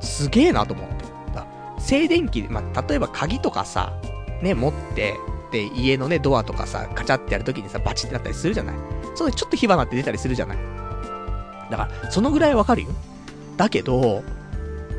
[0.01, 1.03] すげえなと思って。
[1.83, 3.91] 静電気、まあ、例えば鍵とかさ、
[4.43, 5.15] ね、持って、
[5.51, 8.75] で、家のね、ドアとかさ、カチャってやるときにさ、バチってなったりするじゃない？
[9.15, 10.57] それちょっと火花って出たりするじゃない？
[11.71, 12.89] だから、そのぐらいわかるよ。
[13.57, 14.23] だけど、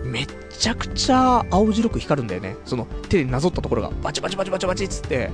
[0.05, 2.57] めっちゃくちゃ青白く光るんだよね。
[2.65, 5.31] その手でなぞったところがバチバチバチバチバチっつって、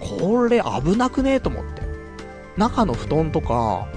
[0.00, 1.82] これ危なくねえと思って。
[2.56, 3.88] 中の布団とか、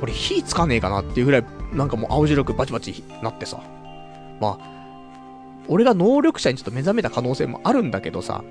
[0.00, 3.60] これ火つかねえかなっていうぐらい、なんかもう青白くバチバチなってさ。
[4.40, 4.79] まあ、
[5.70, 8.42] 俺が能力者にちょっと目覚めた可能性もあるんだけどさ、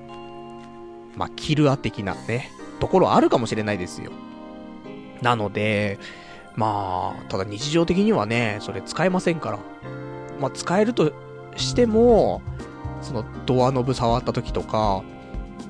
[1.18, 4.12] まあ、キルア的なね、ところあるかもしれないですよ。
[5.22, 6.00] なので、
[6.56, 9.60] まあ、ただ日常的にはね、それ使えませんから。
[10.40, 11.12] まあ、使えると
[11.58, 12.42] しても、
[13.02, 15.04] そのドアノブ触った時とか、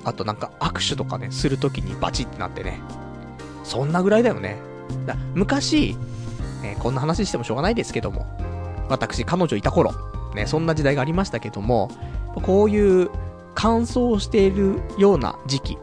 [0.03, 2.79] あとなんか握手とかね、する時にバチってなってね。
[3.63, 4.57] そんなぐらいだよね。
[5.07, 5.97] だ昔、
[6.63, 8.27] えー、こんな話してもしょうがないですけども、
[8.87, 9.93] 私、彼女いた頃、
[10.39, 11.89] ね、そんな時代がありましたけども、
[12.43, 13.09] こういう
[13.55, 15.77] 乾燥しているような時期、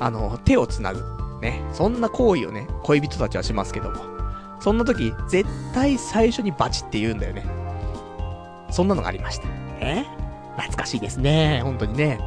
[0.00, 1.02] あの、手をつなぐ、
[1.42, 3.96] ね、そんな行為をね、恋人たちはしますけども、
[4.60, 7.44] そんな時、絶対最初にバチって言うんだよね。
[8.70, 9.46] そんなのがありました。
[9.80, 10.06] え？
[10.56, 11.60] 懐かしいですね。
[11.62, 12.18] 本当にね。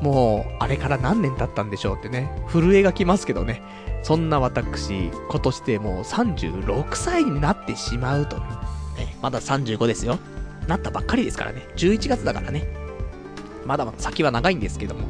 [0.00, 3.62] もう、あれから何年経ったんでしょうってね、震えがきますけどね。
[4.04, 8.44] そんな私、今年でもう36歳になってしまうとね。
[8.98, 10.18] ねまだ35ですよ。
[10.66, 11.66] なったばっかりですからね。
[11.76, 12.66] 11月だからね。
[13.66, 15.06] まだまだ先は長いんですけども。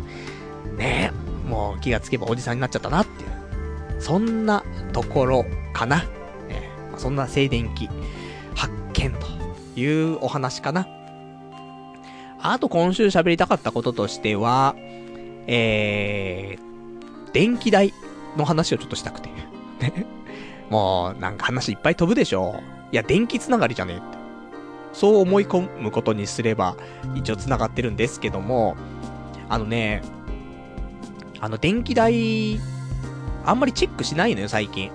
[0.76, 4.00] ねえ、もう気がつけばおじさんになっちゃったなっていう。
[4.00, 5.98] そんなところかな。
[6.48, 7.88] ね、そんな静電気
[8.54, 10.86] 発見というお話かな。
[12.40, 14.74] あと今週喋りたかったこととしては、
[15.46, 17.92] えー、電気代
[18.36, 19.28] の話をちょっとしたくて。
[19.80, 20.06] ね。
[20.70, 22.60] もう、なんか話いっぱい飛ぶでしょ。
[22.92, 24.21] いや、電気つながりじゃねえって。
[24.92, 26.76] そう思い込むことにすれば、
[27.14, 28.76] 一応繋がってるんですけども、
[29.48, 30.02] あのね、
[31.40, 32.60] あの、電気代、
[33.44, 34.90] あんまりチェックしないのよ、最近。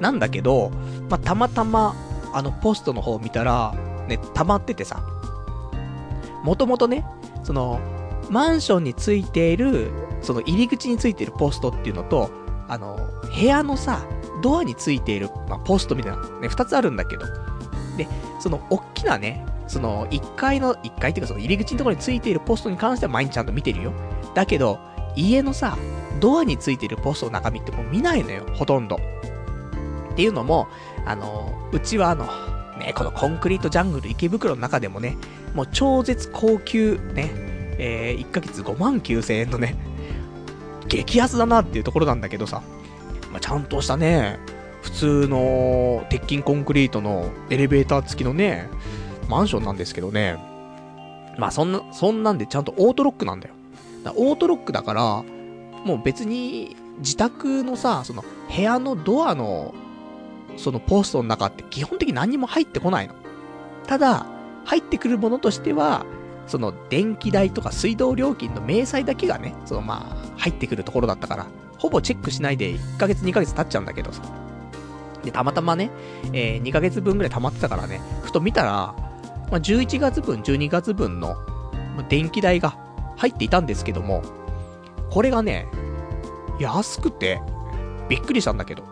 [0.00, 0.70] なんだけど、
[1.08, 1.94] まあ、たまたま、
[2.32, 3.74] あの、ポストの方見たら、
[4.08, 5.02] ね、溜まっててさ、
[6.42, 7.06] もともとね、
[7.44, 7.78] その、
[8.30, 12.30] マンションについている、その入り口についているポストっていうのと、
[12.68, 12.98] あの、
[13.34, 14.04] 部屋のさ、
[14.42, 17.26] ドアについている、まあ、ポストみたいな、ね、二つあるんだけど、
[17.96, 18.08] で、
[18.40, 23.92] その、おっきなね、その、1階の、1階っていうかその入り口のところについているポストに関しては毎日ちゃんと見てるよ。
[24.34, 24.78] だけど、
[25.16, 25.76] 家のさ、
[26.20, 28.96] ドアについてるポストの中身ってもう見ないのよ、ほとんど。
[30.12, 30.68] っていうのも、
[31.04, 32.26] あの、うちはあの、
[32.78, 35.16] ね、このコンクリートジャングル池袋の中でもね、
[35.54, 37.30] もう超絶高級、ね、
[37.78, 39.76] えー、1ヶ月5万9000円のね、
[40.88, 42.62] 激安だなっていうところなんだけどさ、
[43.30, 44.38] まあ、ちゃんとしたね、
[44.82, 48.68] 普通の鉄筋コンクリートのエレベーター付きのね、
[49.28, 50.38] マンションなんですけどね。
[51.38, 53.54] まあそんな、そんなんでちゃんとオートロックなんだよ。
[54.02, 55.02] だオートロックだから、
[55.84, 59.72] もう別に自宅のさ、その部屋のドアの、
[60.56, 63.14] そのポストの中って基本的に何も入ってこないの。
[63.86, 64.26] ただ、
[64.64, 66.04] 入ってくるものとしては、
[66.48, 71.46] その電気代とか水道料金の明細だけがね、そのまあ、入ってくるところだったから、
[71.78, 74.41] ほぼチェックしないで1ヶ月2ヶ月経っちゃうんだけどさ。
[75.24, 75.90] で、たまたまね、
[76.32, 78.94] えー、2ヶ月分ぐらい溜まってたからね、ふと見たら、
[79.50, 81.36] まあ、11月分、12月分の、
[81.96, 82.76] ま電気代が
[83.16, 84.22] 入っていたんですけども、
[85.10, 85.66] これがね、
[86.58, 87.40] 安くて、
[88.08, 88.82] びっくりしたんだけど、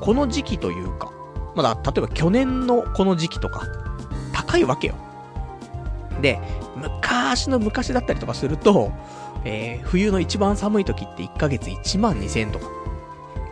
[0.00, 1.12] この時期というか、
[1.54, 3.66] まだ、例えば去年のこの時期とか、
[4.32, 4.94] 高いわけよ。
[6.22, 6.40] で、
[6.76, 8.92] 昔の昔だったりとかすると、
[9.44, 12.66] えー、冬の一番寒い時って1ヶ月1万2000円とか、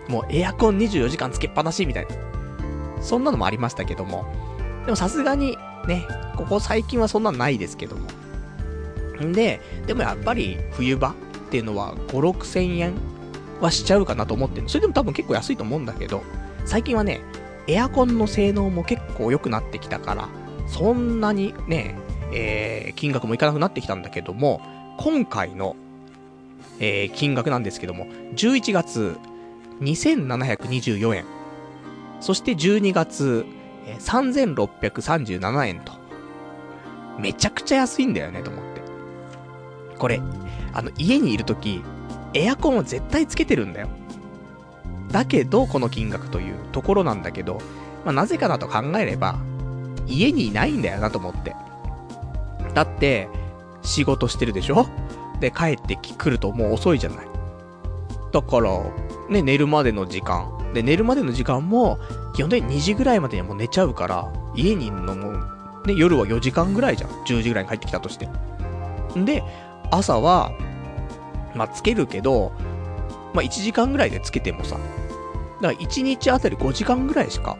[0.09, 3.03] もうエアコン24時間つけっぱなしみたいな。
[3.03, 4.25] そんなのもありましたけども。
[4.85, 8.09] でもさすがにね、ここ最近はそんなのないですけども。
[9.25, 11.15] んで、でもやっぱり冬場っ
[11.51, 12.95] ていうのは5、6千円
[13.61, 16.23] はしちゃうかなと思ってそれでも多分結構安いと思うんだけど、
[16.65, 17.21] 最近はね、
[17.67, 20.29] エアコンの性能も結構良くなってきたから、
[20.67, 21.97] そんなにね、
[22.33, 24.61] えー、金額もいかなくなってきたんだけども、
[24.99, 25.77] 今回の、
[26.79, 29.17] えー、金額なんですけども、11月
[29.81, 31.25] 2724円。
[32.21, 33.47] そして12月、
[33.87, 35.93] え、3637円と。
[37.19, 38.81] めちゃくちゃ安いんだよね、と思って。
[39.99, 40.21] これ、
[40.73, 41.83] あの、家にいるとき、
[42.35, 43.89] エアコンを絶対つけてるんだよ。
[45.11, 47.59] だけど、この金額というところなんだけど、
[48.05, 49.39] まあ、なぜかなと考えれば、
[50.07, 51.57] 家にいないんだよなと思って。
[52.75, 53.29] だって、
[53.83, 54.87] 仕事してるでしょ？
[55.41, 57.27] で、帰ってくるともう遅いじゃない。
[58.33, 58.71] だから、
[59.29, 60.53] ね、寝るまでの時間。
[60.75, 61.99] で、寝るまでの時間も、
[62.35, 65.33] 基本的に2時ぐらいまでにはもう寝ちゃうから、家にいるのも、
[65.87, 67.11] ね、夜は4時間ぐらいじゃん。
[67.25, 68.29] 10時ぐらいに帰ってきたとして。
[69.19, 69.43] んで、
[69.91, 70.53] 朝は、
[71.55, 72.53] まあ、つけるけど、
[73.35, 74.77] まあ、1時間ぐらいでつけてもさ、
[75.61, 77.57] だから1日あたり5時間ぐらいしか、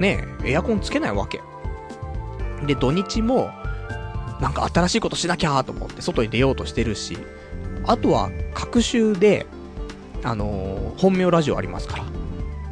[0.00, 1.40] ね、エアコンつけないわけ。
[2.66, 3.50] で、土日も、
[4.40, 7.18] なんか新しいことしなきゃと思って外に出ようとしてるし、
[7.86, 9.46] あとは、各週で、
[10.24, 12.04] あのー、本名ラジオありますから。
[12.04, 12.12] だか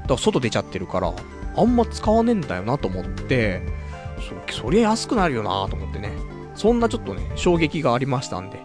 [0.09, 1.13] ら外出ちゃってるから、
[1.57, 3.63] あんま使わねえんだよなと思って、
[4.51, 6.11] そ、そりゃ安くなるよなと思ってね。
[6.55, 8.61] そんなちょっとね、衝撃がありましたんで。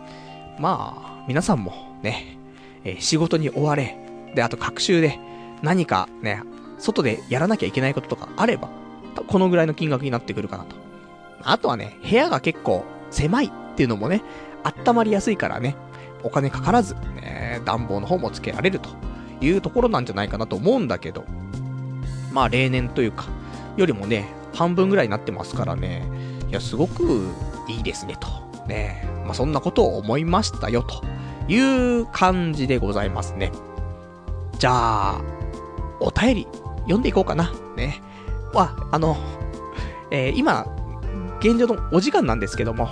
[0.60, 1.74] まあ、皆さんも
[2.04, 2.38] ね、
[2.84, 3.98] えー、仕事に追われ、
[4.36, 5.20] で、あと各週で
[5.62, 6.42] 何かね、
[6.78, 8.70] 外でやらなきゃいけないこととかあれば、
[9.28, 10.76] このぐらいの金額になってくるかなと。
[11.44, 14.22] あとはね、部屋が結構狭いっていうのもね、
[14.64, 15.76] 温まりやすいからね、
[16.24, 18.90] お金かからず、ね、暖房の方もつけられると
[19.42, 21.26] いうところなんじゃないかなと思うんだけど、
[22.32, 23.26] まあ例年というか、
[23.78, 26.04] よりもね、半分ぐらいになってますからね、
[26.50, 27.28] いや、すごく
[27.68, 28.28] いいですね、と。
[28.68, 31.04] ねまあそんなことを思いましたよ、と
[31.48, 31.58] い
[32.00, 33.52] う感じでございますね。
[34.58, 35.22] じゃあ、
[36.00, 36.48] お便り
[36.82, 37.52] 読んでいこうかな。
[37.76, 38.02] ね。
[38.54, 39.18] まあ、あの、
[40.12, 40.66] えー、今、
[41.40, 42.90] 現状のお時間なんですけども、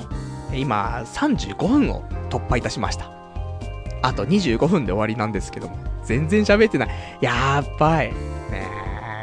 [0.53, 3.18] 今、35分を突破いたしました。
[4.01, 6.89] あと25分で終わりなんですけども、全然喋ってない。
[7.21, 8.07] やばい。
[8.07, 8.67] ね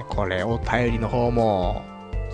[0.00, 1.82] え、これお便りの方も、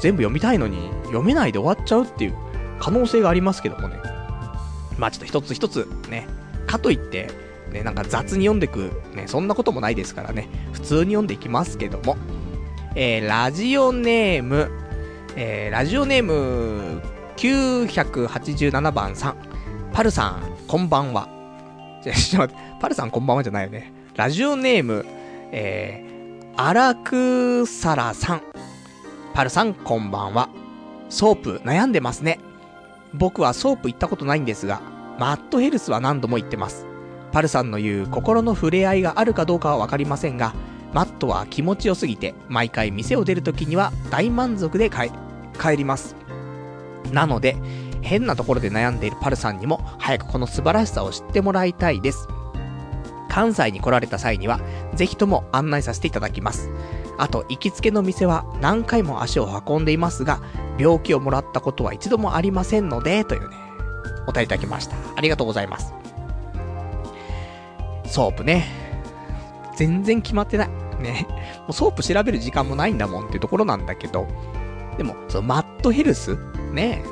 [0.00, 2.34] 全部読みたいのに、読めないで終わっちゃうっていう
[2.78, 3.96] 可能性がありますけどもね。
[4.98, 6.26] まあちょっと一つ一つ、ね、
[6.66, 7.30] かといって、
[7.72, 12.16] ね、なんか雑に読んでく、ね、そんなこともないですからね、普通に読んでいきますけども。
[12.94, 14.70] えー、ラジオネーム、
[15.34, 17.00] えー、ラジオネーム
[17.36, 19.36] 987番さん。
[19.92, 21.41] パルさん、こんばんは。
[22.02, 23.92] じゃ、ちょ待って、パルさんこんばんはじゃないよね。
[24.16, 25.06] ラジオネーム、
[25.52, 28.42] えー、アラクサラさん。
[29.34, 30.48] パルさん、こんばんは。
[31.08, 32.38] ソープ悩んでますね。
[33.14, 34.80] 僕はソープ行ったことないんですが、
[35.18, 36.86] マットヘルスは何度も行ってます。
[37.30, 40.54] パルさんの言う心の触れ合いがあるかどうかはわかりませんが、
[40.92, 45.10] マットは気持ちよすぎて、毎回店を出るときには大満足で帰、
[45.58, 46.16] 帰ります。
[47.10, 47.56] なので、
[48.02, 52.28] 変なところで悩んでいるパルさんにも、早くこの素晴らしさを知ってもらいたいです。
[53.28, 54.60] 関西に来られた際には、
[54.94, 56.70] ぜひとも案内させていただきます。
[57.16, 60.40] あと、行きつけの店は何回も足を運んでいますが、
[60.78, 63.56] 病気をもらったことは一度もありませんので、というね、
[64.26, 64.96] お便りいただきました。
[65.16, 65.94] ありがとうございます。
[68.06, 68.66] ソープね。
[69.76, 70.68] 全然決まってない。
[71.00, 71.26] ね。
[71.60, 74.26] もうソープ調べる時間もないんだもんっていうところなんだけど、
[74.98, 76.36] でも、そのマットヘルス？
[76.72, 77.02] ね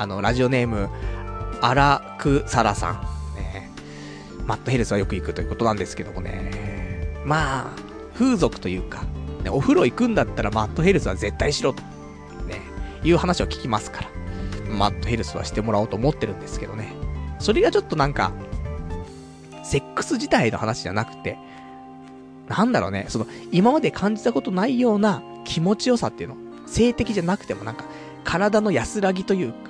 [0.00, 0.88] あの、ラジオネーム、
[1.60, 2.94] アラクサラさん。
[3.36, 3.70] ね
[4.46, 7.20] マットヘルスはよく行くということなんですけどもね。
[7.26, 7.70] まあ、
[8.14, 9.02] 風俗というか、
[9.44, 11.82] ね、お風呂行くんだったらマットヘルスは絶対しろと、
[12.48, 12.62] ね、
[13.04, 14.08] いう話を聞きますから。
[14.74, 16.94] マットヘルスはしてもらおうと思ってるんですけどね。
[17.38, 18.32] それがちょっとなんか、
[19.62, 21.36] セックス自体の話じゃなくて、
[22.48, 26.36] なんだろうね、その、今まで感じたことないような気持ちよさっていうの。
[26.66, 27.84] 性的じゃなくてもなんか、
[28.24, 29.69] 体の安らぎというか、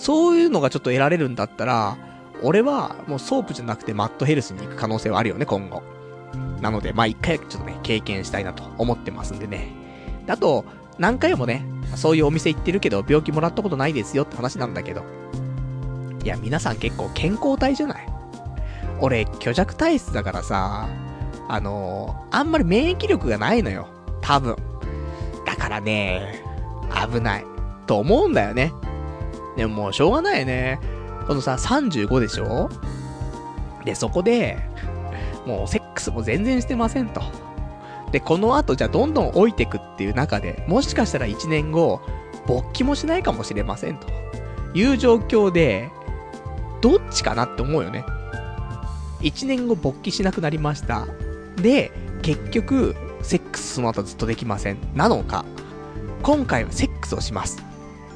[0.00, 1.98] そういうのがちょっと得られるんだったら、
[2.42, 5.82] 俺はもうソープじゃなくてマットヘルスに行く可能性はあるよね、今後。
[6.62, 9.68] なので、まあ一回ちょっとね、経験したいなと思ってますんでね。
[10.26, 10.64] あと、
[10.98, 15.02] 何回もね、そういうお店行ってるけど、病気もらったことないですよって話なんだけど。
[16.24, 18.06] いや、皆さん結構健康体じゃない？
[19.00, 20.88] 俺、虚弱体質だからさ、
[21.46, 23.88] あのー、あんまり免疫力がないのよ。
[24.22, 24.56] 多分。
[25.44, 26.42] だからね、
[27.12, 27.44] 危ない。
[27.86, 28.72] と思うんだよね。
[29.56, 30.78] でももうしょうがないね。
[31.26, 32.68] このさ、35でしょ？
[33.84, 34.58] で、そこで、
[35.46, 37.22] もうセックスも全然してませんと。
[38.12, 42.00] で、この後じゃどんどん老いてくっていう中で、もしかしたら1年後、
[42.46, 44.08] 勃起もしないかもしれませんと。
[44.74, 45.90] いう状況で、
[46.80, 48.04] どっちかなって思うよね。
[49.20, 51.06] 1年後勃起しなくなりました。
[51.56, 51.92] で、
[52.22, 54.78] 結局、セックスその後ずっとできません。
[54.94, 55.44] なのか、
[56.22, 57.62] 今回はセックスをします。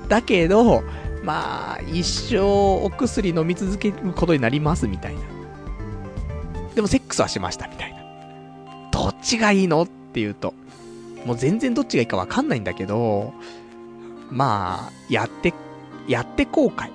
[0.08, 0.82] だけど、
[1.24, 5.20] まあ、一生お薬飲み続けることになりますみたいな。
[6.74, 7.98] でもセックスはしましたみたいな。
[8.90, 10.52] どっちがいいのっていうと、
[11.24, 13.32] もう全然どっちがいいかわかんないんだけど、
[14.30, 15.54] まあ、やって、
[16.06, 16.90] やって後悔。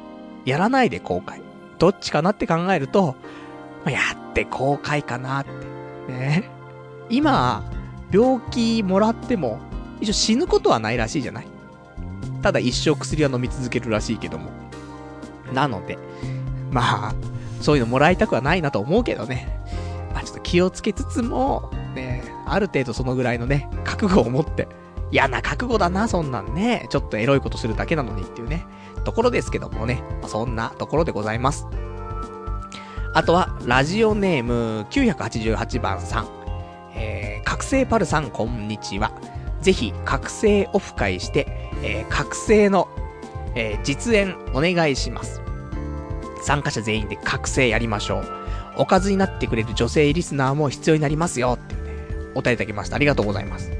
[0.46, 1.42] やらないで後悔。
[1.80, 3.16] どっちかなって考えると、
[3.84, 4.00] まあ、や
[4.30, 6.12] って後悔かなって。
[6.12, 6.50] ね。
[7.10, 7.64] 今、
[8.12, 9.60] 病気もらっても、
[10.02, 11.48] 一応死ぬことはないらしいじゃない？
[12.42, 14.52] ただ一生薬は飲み続けるらしいけども。
[15.54, 15.98] なので、
[16.72, 17.16] まあ、
[17.62, 19.60] そういうのもらいたくはないなと思うけどね。
[20.14, 24.68] まあちょっと気をつけつつも、ね、ある程度そのぐらいのね、覚悟を持って、
[25.12, 26.88] 嫌な覚悟だな、そんなんね。
[26.90, 28.66] ちょっとエロいことするだけなのにっていうね、
[29.04, 30.04] ところですけどもね。
[30.22, 31.66] まあ、そんなところでございます。
[33.14, 36.28] あとは、ラジオネーム988番さん。
[36.94, 39.12] えー、覚醒パルさん、こんにちは。
[39.62, 41.48] ぜひ、覚醒オフ会して、
[41.84, 42.88] えー、覚醒の、
[43.56, 45.42] えー、実演お願いします。
[46.42, 48.26] 参加者全員で覚醒やりましょう。
[48.78, 51.82] おかずになってくれる女性リスナーも必要になりますよってね、
[52.36, 52.96] お便りいただきました。
[52.96, 53.72] ありがとうございます。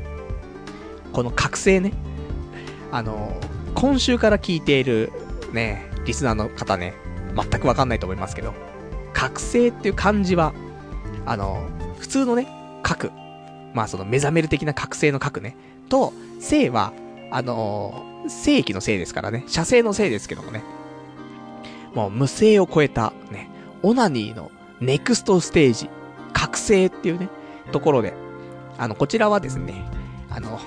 [1.14, 1.94] この覚醒ね、
[2.92, 3.40] あの、
[3.76, 5.12] 今週から聞いている
[5.54, 6.94] ね、リスナーの方ね、
[7.36, 8.54] 全くわかんないと思いますけど、
[9.14, 10.54] 覚醒っていう漢字は、
[11.26, 11.66] あの、
[12.00, 12.48] 普通のね、
[12.86, 13.12] 書く。
[13.74, 15.56] まあその目覚める的な覚醒の書くね。
[15.90, 16.94] と、性は、
[17.32, 20.64] あのー、正規のせいですからね、射精のせいですけどもね。
[21.94, 23.50] もう無性を超えた、ね、
[23.82, 25.90] オナニーのネクストステージ、
[26.34, 27.30] 覚醒っていうね、
[27.72, 28.14] ところで、
[28.78, 29.86] あの、こちらはですね、
[30.30, 30.60] あの、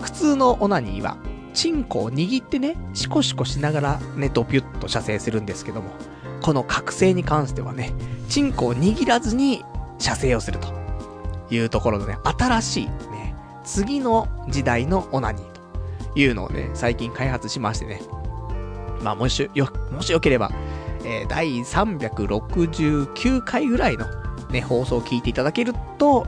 [0.00, 1.16] 普通のオナニーは、
[1.52, 5.90] チンコを握ってね、シコシコしながらね、ドピュッと射精するんですけども、
[6.42, 7.92] この覚醒に関してはね、
[8.28, 9.64] チンコを握らずに
[9.98, 10.75] 射精をすると
[11.50, 13.34] いうところのね、新しいね、
[13.64, 15.60] 次の時代のオナニーと
[16.18, 18.00] いうのをね、最近開発しましてね。
[19.02, 20.50] まあ、もしよ、もしよければ、
[21.04, 24.06] えー、第369回ぐらいの
[24.50, 26.26] ね、放送を聞いていただけると、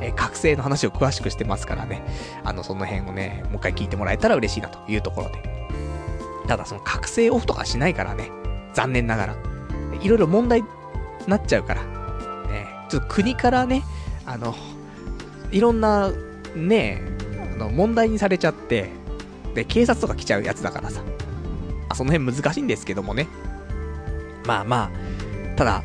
[0.00, 2.02] えー、覚醒の話を詳しくしてますからね。
[2.44, 5.56] あの、その辺をね、もう一回聞いてもらえたら嬉しいなというところで。
[6.46, 8.30] ただその覚醒オフとかしないからね。
[8.72, 9.36] 残念ながら。
[10.00, 10.68] いろいろ問題に
[11.26, 11.82] なっちゃうから。
[12.48, 13.82] ね、ちょっと国からね、
[14.26, 14.54] あの、
[15.50, 16.10] いろんな、
[16.54, 17.00] ね、
[17.54, 18.90] あの、問題にされちゃって、
[19.54, 21.02] で、警察とか来ちゃうやつだからさ。
[21.88, 23.28] あ、その辺難しいんですけどもね。
[24.44, 25.82] まあまあ、ただ、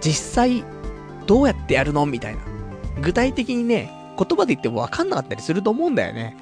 [0.00, 0.64] 実際、
[1.26, 2.06] どうやってやるの？
[2.06, 2.40] みたいな。
[3.02, 6.36] 具体的にね、言葉で言っても分かんなかったりすると思うんだよね。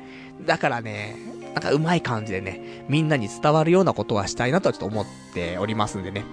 [0.46, 1.16] だからね、
[1.54, 6.24] なんかうまい感じでね、みんなに伝わるようなことはしたいなとはちょっと思っておりますんでね。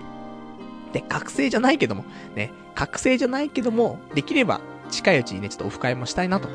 [0.93, 2.05] で、覚醒じゃないけども、
[2.35, 6.49] ね、覚醒じゃないけども、できれば近いうちにね、ちょっとオフ会もしたいなと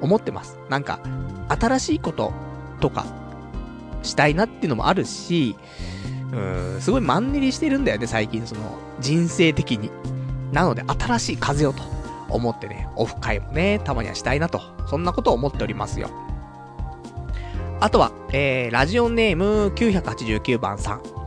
[0.00, 0.58] 思ってます。
[0.68, 1.00] なんか、
[1.48, 2.32] 新しいこと
[2.80, 3.04] とか、
[4.02, 5.56] したいなっていうのもあるし、
[6.32, 9.90] うん、すごいマンネリしてるんだよね、最近、その、人生的に。
[10.52, 11.82] なので、新しい風をと
[12.28, 16.10] 思ってね、オフ会もね、たまにはしたいなと、そんなことを思っておりますよ。
[17.80, 21.19] あとは、えー、ラジオネーム989番さん。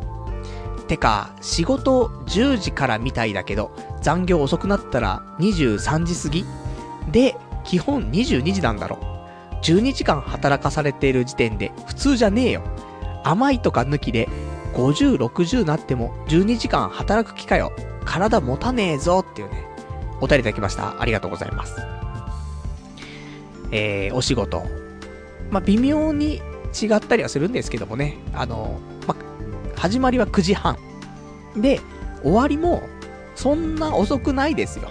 [0.83, 3.71] てか、仕事10時からみたいだけど、
[4.01, 6.45] 残業遅くなったら23時過ぎ？
[7.11, 8.99] で、基本22時なんだろ。
[9.63, 12.63] 12時間働かされている時点で普通じゃねえよ。
[13.23, 14.27] 甘いとか抜きで
[14.73, 17.71] 50、60なっても12時間働く気かよ。
[18.05, 19.65] 体持たねえぞっていうね、
[20.19, 20.99] お便りいただきました。
[21.01, 21.75] ありがとうございます。
[23.71, 24.63] えー、お仕事。
[25.49, 26.41] まあ、微妙に
[26.79, 28.17] 違ったりはするんですけどもね。
[28.33, 28.79] あの、
[29.83, 30.77] 始まりは9時半。
[31.57, 31.81] で、
[32.21, 32.83] 終わりも、
[33.35, 34.89] そんな遅くないですよ。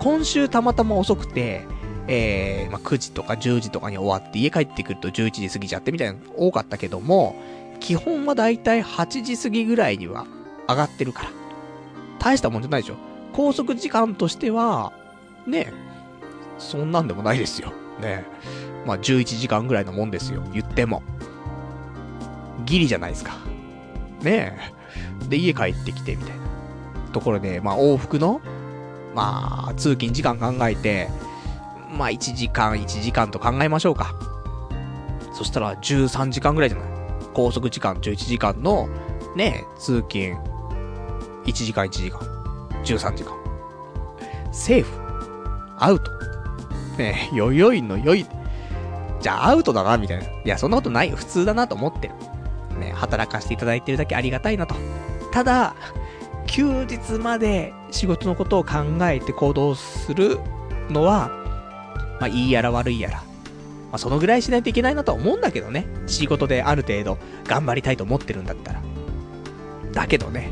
[0.00, 1.64] 今週たまたま遅くて、
[2.08, 7.40] えー、まあ、9時とか10時とかに終わって家帰ってくると11時過ぎちゃってみたいなの多かったけども、
[7.78, 10.26] 基本はだいたい8時過ぎぐらいには
[10.68, 11.30] 上がってるから。
[12.18, 12.96] 大したもんじゃないでしょ。
[13.32, 14.92] 拘束時間としては、
[15.46, 15.72] ね
[16.58, 17.72] そんなんでもないですよ。
[18.00, 18.24] ね
[18.86, 20.42] まあ11時間ぐらいのもんですよ。
[20.52, 21.04] 言っても。
[22.64, 23.36] ギリじゃないですか。
[24.26, 24.58] ね
[25.24, 25.28] え。
[25.28, 26.42] で、家帰ってきて、みたいな。
[27.12, 28.42] ところで、まあ往復の、
[29.14, 31.08] まあ、通勤時間考えて、
[31.96, 34.14] まあ1時間、1時間と考えましょうか。
[35.32, 36.88] そしたら13時間ぐらいじゃない？
[37.34, 38.88] 拘束時間11時間の、
[39.34, 40.36] ね、通勤、
[41.44, 42.20] 1時間1時間、
[42.84, 43.32] 13時間。
[44.52, 44.90] セーフ。
[45.78, 46.10] アウト。
[46.98, 48.26] ねよよいのよい。
[49.20, 50.24] じゃあアウトだな、みたいな。
[50.24, 51.16] いや、そんなことないよ。
[51.16, 52.14] 普通だなと思ってる。
[52.76, 54.74] ね、働かせていただいてるだけありがたいなと。
[55.32, 55.74] ただ、
[56.46, 60.38] 休日まで仕事のことを考えて行動する
[60.90, 61.28] のは、
[62.20, 63.16] まあ、いいやら悪いやら。
[63.16, 63.22] ま
[63.92, 65.86] あ、そのぐらいしないといけないなとは思うんだけどね。
[66.06, 68.82] 仕事である程度頑張りたいと思ってるんだったら。
[69.92, 70.50] だけどね、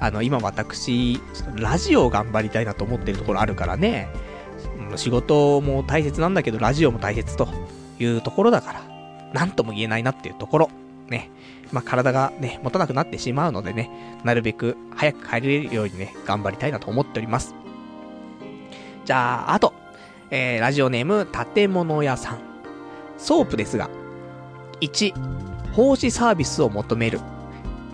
[0.00, 1.20] あの、今私、
[1.56, 4.08] ラジオを頑張りたいなと思ってるところあるからね。
[4.96, 7.48] 仕事も大切なんだけど、ラジオも大切と
[7.98, 8.82] いうところだから、
[9.32, 10.70] なんとも言えないなっていうところ。
[11.10, 11.30] ね。
[11.72, 13.90] まあ、体がね、持たなくなってしまうのでね、
[14.24, 17.54] なるべく早く帰れるようにね、頑張りたいなと思っております。
[19.04, 19.74] じゃあ、あと、
[20.30, 22.38] えー、ラジオネーム、建物屋さん。
[23.18, 23.90] ソープですが、
[24.80, 25.12] 1、
[25.72, 27.20] 奉仕サービスを求める。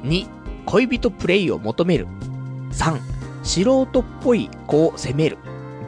[0.03, 0.27] 2、
[0.67, 2.07] 恋人プレイを求める。
[2.73, 3.01] 3、
[3.43, 5.39] 素人っぽい子を責める。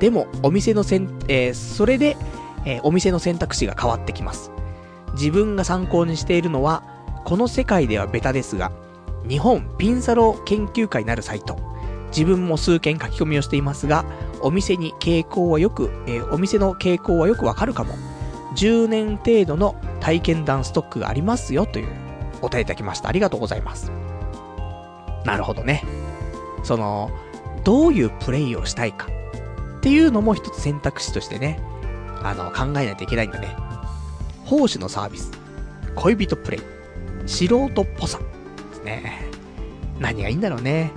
[0.00, 2.16] でも、お店のせん、えー、それで、
[2.64, 4.50] えー、お店の選択肢が変わってきます。
[5.14, 6.82] 自分が参考にしているのは、
[7.28, 8.72] この世界ではベタですが、
[9.28, 11.58] 日本ピンサロ研究会なるサイト。
[12.06, 14.06] 自分も数件書き込みをしていますが、
[14.40, 17.92] お店に傾向はよく、えー、お店の傾向はよくわかるかも。
[18.56, 21.88] 10年程度の体験談ストックがありますよという
[22.40, 23.10] お便りいただきました。
[23.10, 23.92] ありがとうございます。
[25.26, 25.84] なるほどね。
[26.64, 27.10] その、
[27.62, 29.06] どういうプレイをしたいか
[29.76, 31.60] っていうのも一つ選択肢としてね、
[32.22, 33.54] あの、考えないといけないんだね。
[34.46, 35.30] 奉仕のサービス、
[35.94, 36.77] 恋人プレイ、
[37.28, 38.24] 素人っぽさで
[38.74, 39.22] すね。
[40.00, 40.90] 何がいいんだろうね。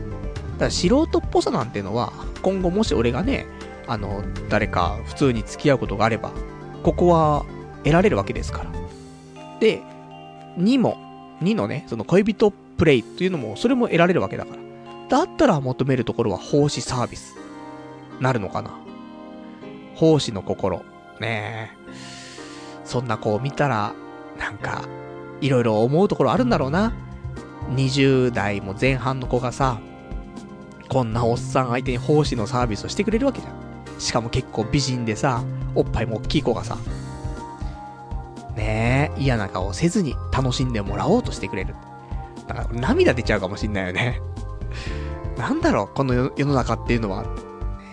[0.58, 3.46] だ素人っぽさなんてのは、今後もし俺がね、
[3.88, 6.32] あの、誰か普通に付き合うことがあれば、
[6.84, 7.46] ここは
[7.84, 8.72] 得られるわけですから。
[9.60, 9.82] で、
[10.58, 10.98] 2も、
[11.42, 14.62] 2のね、その恋人プレイっていうのも、それも得られるわけだから。
[15.10, 17.36] だったら求めるところは奉仕サービス。
[18.22, 18.72] なるのかな
[19.96, 20.78] 奉仕の心。
[21.20, 21.78] ねえ。
[22.86, 23.94] そんな子を見たら、
[24.40, 24.84] なんか、
[25.42, 26.94] いろいろ思うところあるんだろうな。
[27.72, 29.80] 20代も前半の子がさ、
[30.90, 34.00] こんなおっさん相手に奉仕のサービスをしてくれるわけじゃん。
[34.00, 35.44] しかも結構美人でさ、
[35.76, 36.78] おっぱいも大きい子がさ、
[38.56, 41.76] ねえ、嫌な顔せずに楽しんでもらおうとしてくれる。
[42.48, 44.22] だから涙出ちゃうかもしんないよね。
[45.38, 47.26] なんだろう、この世の中っていうのは、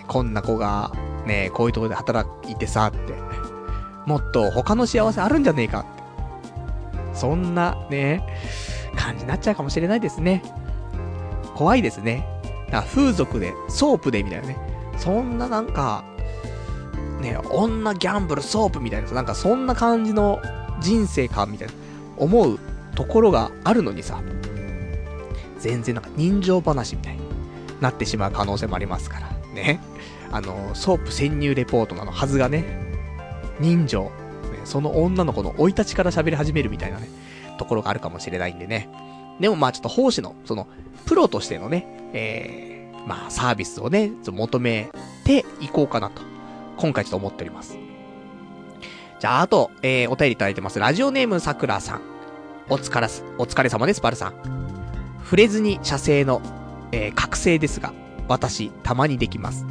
[0.06, 0.92] こんな子が、
[1.26, 3.14] ねこういうとこで働いてさ、って。
[4.06, 5.84] もっと他の幸せあるんじゃねえか。
[7.18, 8.22] そんな、ね、
[8.96, 10.42] 感じになっちゃうかもしれないですね。
[11.54, 12.26] 怖いですね。
[12.66, 14.56] だから風俗で、ソープでみたいなね。
[14.96, 16.04] そんななんか、
[17.20, 20.40] ね、女ギャンブルソープみたいなさ、なんかそんな感じの
[20.80, 21.74] 人生か、みたいな、
[22.16, 22.58] 思う
[22.94, 24.20] ところがあるのにさ、
[25.58, 27.20] 全然なんか人情話みたいに
[27.80, 29.80] なってしまう可能性もありますから、ね。
[30.30, 32.64] あの、ソープ潜入レポートなのはずがね、
[33.60, 34.12] 人情、
[34.68, 37.08] その女の子の生い立ちから喋り始めるみたいなね、
[37.58, 38.88] ところがあるかもしれないんでね。
[39.40, 40.66] でもまあちょっと奉仕の、その、
[41.06, 44.90] プロとしてのね、えー、まあサービスをね、求め
[45.24, 46.22] ていこうかなと、
[46.76, 47.78] 今回ちょっと思っております。
[49.18, 50.78] じゃあ、あと、えー、お便りいただいてます。
[50.78, 52.02] ラジオネームさくらさん。
[52.68, 54.34] お疲れす、お疲れ様です、パルさん。
[55.24, 56.42] 触れずに射精の、
[56.92, 57.94] えー、覚醒ですが、
[58.28, 59.64] 私、たまにできます。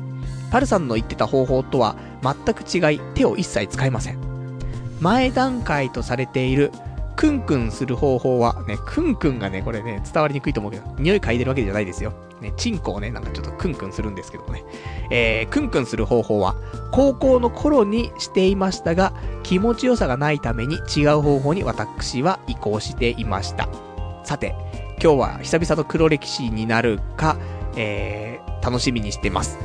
[0.50, 4.27] パルさんの言ってた方法とは全く違い、手を一切使いません。
[5.00, 6.72] 前段階とされている
[7.16, 12.14] クンクンする方法は、ね、クンクンがね、これね、伝わりにくいと思うけど、匂い嗅いでるわけじゃないですよ。
[12.42, 14.64] ね、チンコをね、なんかちょっとクンクンするんですけどもね。
[15.10, 16.56] えー、クンクンする方法は、
[16.92, 23.68] 高校の頃にしていましたが、気持ちよさがないために違う方法に私は移行していました。
[24.24, 24.54] さて、
[25.02, 27.38] 今日は久々の黒歴史になるか、
[27.76, 29.58] えー、楽しみにしてます。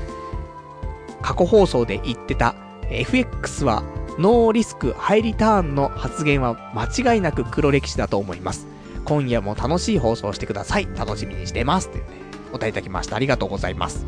[1.21, 2.55] 過去放送で言ってた、
[2.89, 3.83] FX は
[4.19, 8.67] ノーリスクハイリターンの発言は間違いなく黒歴史だと思います。
[9.05, 10.89] 今夜も楽しい放送してください。
[10.97, 11.89] 楽しみにしてます。
[11.91, 12.11] というね、
[12.51, 13.17] お答えいただきました。
[13.17, 14.05] ありがとうございます。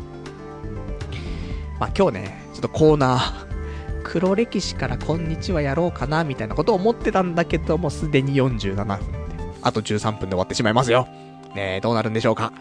[1.79, 3.45] まあ、今日ね、ちょっとコーナー、
[4.03, 11.07] 黒歴史からこんにちはやろうかな、みたいなことを思ってたんだけども、すでに47分で、あと13分で終わってしまいますよ。
[11.55, 12.53] ねえ、どうなるんでしょうか。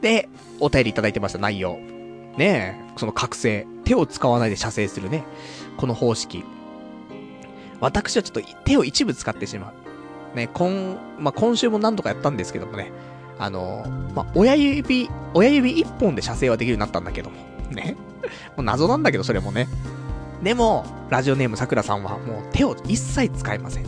[0.00, 0.28] で、
[0.58, 1.78] お便りいただいてました内容。
[2.38, 3.66] ねえ、その覚醒。
[3.84, 5.24] 手を使わないで射精するね。
[5.76, 6.44] この方式。
[7.80, 9.72] 私はちょっと手を一部使ってしま
[10.34, 10.36] う。
[10.36, 12.92] ね、今、まあ、今週も何度かやったんですけどもね。
[13.38, 17.36] あのまあ、親指、親指一本で射精はできるようになったんだけども。
[17.70, 17.96] ね。
[18.56, 19.68] もう謎なんだけど、それもね。
[20.42, 23.86] でも、ラジオネームさくらさんはもう手を一切使いません。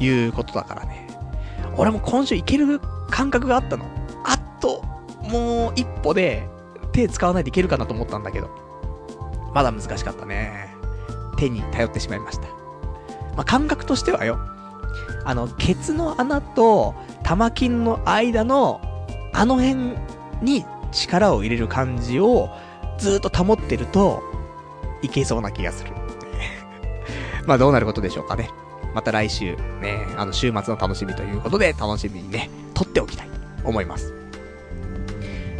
[0.00, 1.08] いうことだからね。
[1.76, 2.80] 俺も今週いける
[3.10, 3.84] 感覚があったの。
[4.24, 4.82] あっと、
[5.28, 6.48] もう一歩で
[6.92, 8.50] 手使わないでいけるかなと思ったんだけど。
[9.54, 10.74] まだ難しかったね。
[11.36, 12.61] 手に頼ってしまいました。
[13.36, 14.38] まあ、感覚としてはよ、
[15.24, 18.80] あの、ケツの穴と玉金の間の、
[19.32, 19.94] あの辺
[20.42, 22.50] に力を入れる感じを
[22.98, 24.22] ずっと保ってると、
[25.02, 25.90] いけそうな気がする。
[27.46, 28.50] まあどうなることでしょうかね。
[28.94, 33.26] また来週、ね、あの週末の楽しみということで、楽しみにね、撮っておきたい
[33.62, 34.12] と思います。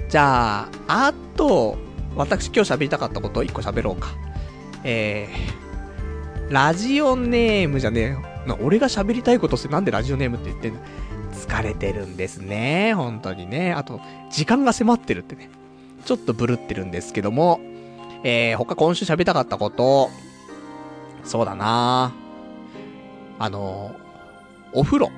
[0.08, 1.78] じゃあ、あと、
[2.14, 4.08] 私今日喋りたかったことを一個喋ろうか。
[4.84, 5.71] えー、
[6.52, 8.22] ラジオネームじゃねえよ。
[8.60, 10.80] 俺が喋りたいことってなんでラジオネームって言ってんの？
[11.32, 12.92] 疲れてるんですね。
[12.92, 13.72] 本当にね。
[13.72, 15.48] あと、時間が迫ってるってね。
[16.04, 17.58] ちょっとブルってるんですけども、
[18.22, 20.10] えー、他今週喋りたかったこと、
[21.24, 22.12] そうだな
[23.38, 23.96] あの、
[24.74, 25.10] お風呂。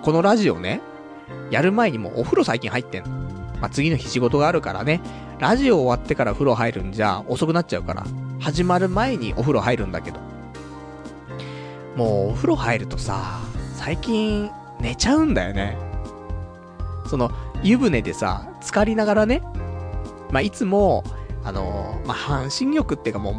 [0.00, 0.80] このラジオね、
[1.50, 3.10] やる前にもうお風呂最近入ってんの。
[3.60, 5.02] まあ、次の日仕事があるからね、
[5.38, 8.06] ラジオ終わってから風呂入るんじゃ遅くなっちゃうから、
[8.40, 10.20] 始まる前にお風呂入るんだけど。
[11.96, 13.40] もうお風呂入るとさ、
[13.74, 15.76] 最近寝ちゃうんだよね。
[17.08, 17.30] その、
[17.62, 19.42] 湯船でさ、浸かりながらね、
[20.30, 21.02] まあ、いつも、
[21.42, 23.34] あのー、まあ、半身浴っていうかもう、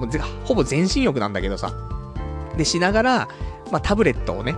[0.45, 1.71] ほぼ全身浴なんだけどさ。
[2.57, 3.27] で、しながら、
[3.71, 4.55] まあ、タブレットをね、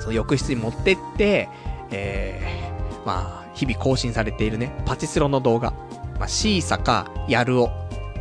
[0.00, 1.48] その浴室に持ってって、
[1.90, 5.72] えー、まあ、日々更新されているね、パチスロの動画。
[6.18, 7.70] まあ、シーサか、やるを。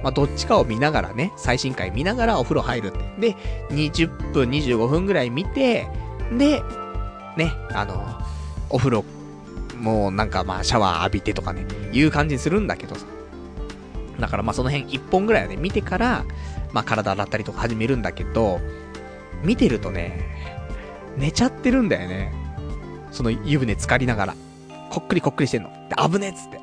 [0.03, 3.33] まあ、どっちかを見ながらね、最新回見ながらお風呂入るって。
[3.33, 3.35] で、
[3.69, 5.87] 20分、25分ぐらい見て、
[6.37, 6.61] で、
[7.37, 8.21] ね、あの、
[8.69, 9.05] お風呂、
[9.77, 13.05] もうなんかまあシャワー浴びてとかね、いう感じにするんだけどさ。
[14.19, 16.25] だからまあその辺1本ぐらいはね、見てから、
[16.73, 18.59] まあ体洗ったりとか始めるんだけど、
[19.43, 20.63] 見てるとね、
[21.17, 22.33] 寝ちゃってるんだよね。
[23.11, 24.35] その湯船浸かりながら。
[24.89, 25.69] こっくりこっくりしてんの。
[25.89, 26.59] で、危ねっつって。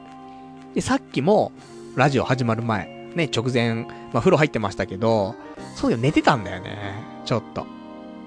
[0.74, 1.53] で、さっきも、
[1.97, 5.34] ラジオ始まる前、ね、直前、まあ、風呂入ってましたけど、
[5.74, 6.76] そうよ、寝てたんだよね。
[7.24, 7.66] ちょっと。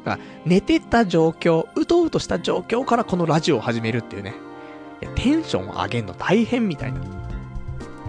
[0.04, 4.34] だから、寝てた状況、うとうとした状況からこのラジオを始めるっていうね。
[5.02, 7.00] いや、テンションを上げるの大変みたいな。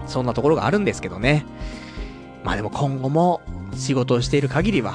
[0.07, 1.45] そんなところがあるんですけどね。
[2.43, 3.41] まあでも今後も
[3.73, 4.93] 仕事をしている限りは、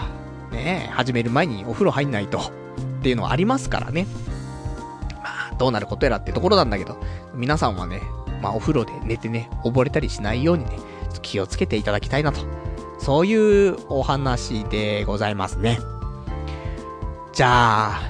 [0.52, 4.06] ね、始める前にお風呂入んないと、っていうのはありますからね。
[5.16, 6.96] まあ、どうなることやらってところなんだけど、
[7.34, 8.00] 皆さんはね、
[8.42, 10.78] まあお風呂で寝てね、溺れたりしないようにね、
[11.20, 12.40] 気をつけていただきたいなと。
[12.98, 15.78] そういうお話でございますね。
[17.32, 18.00] じゃあ、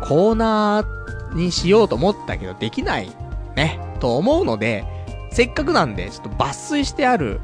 [0.00, 3.10] コーナーにしようと思ったけどできない
[3.56, 4.84] ね、と思うので、
[5.32, 7.40] せっかくなんで、ちょっと抜粋してある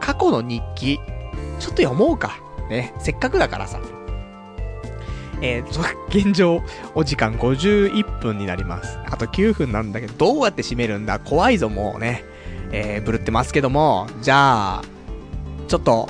[0.00, 0.98] 過去の日記、
[1.58, 2.38] ちょっと読もうか。
[2.70, 3.80] ね、せっかくだからさ。
[5.42, 6.62] えー、現状、
[6.94, 8.98] お時間51分になります。
[9.06, 11.18] あと9分なんだけど、どうやって締めるんだ？
[11.18, 12.24] 怖いぞ、もうね。
[12.72, 14.82] えー、ぶるってますけども、じゃあ、
[15.68, 16.08] ちょっと、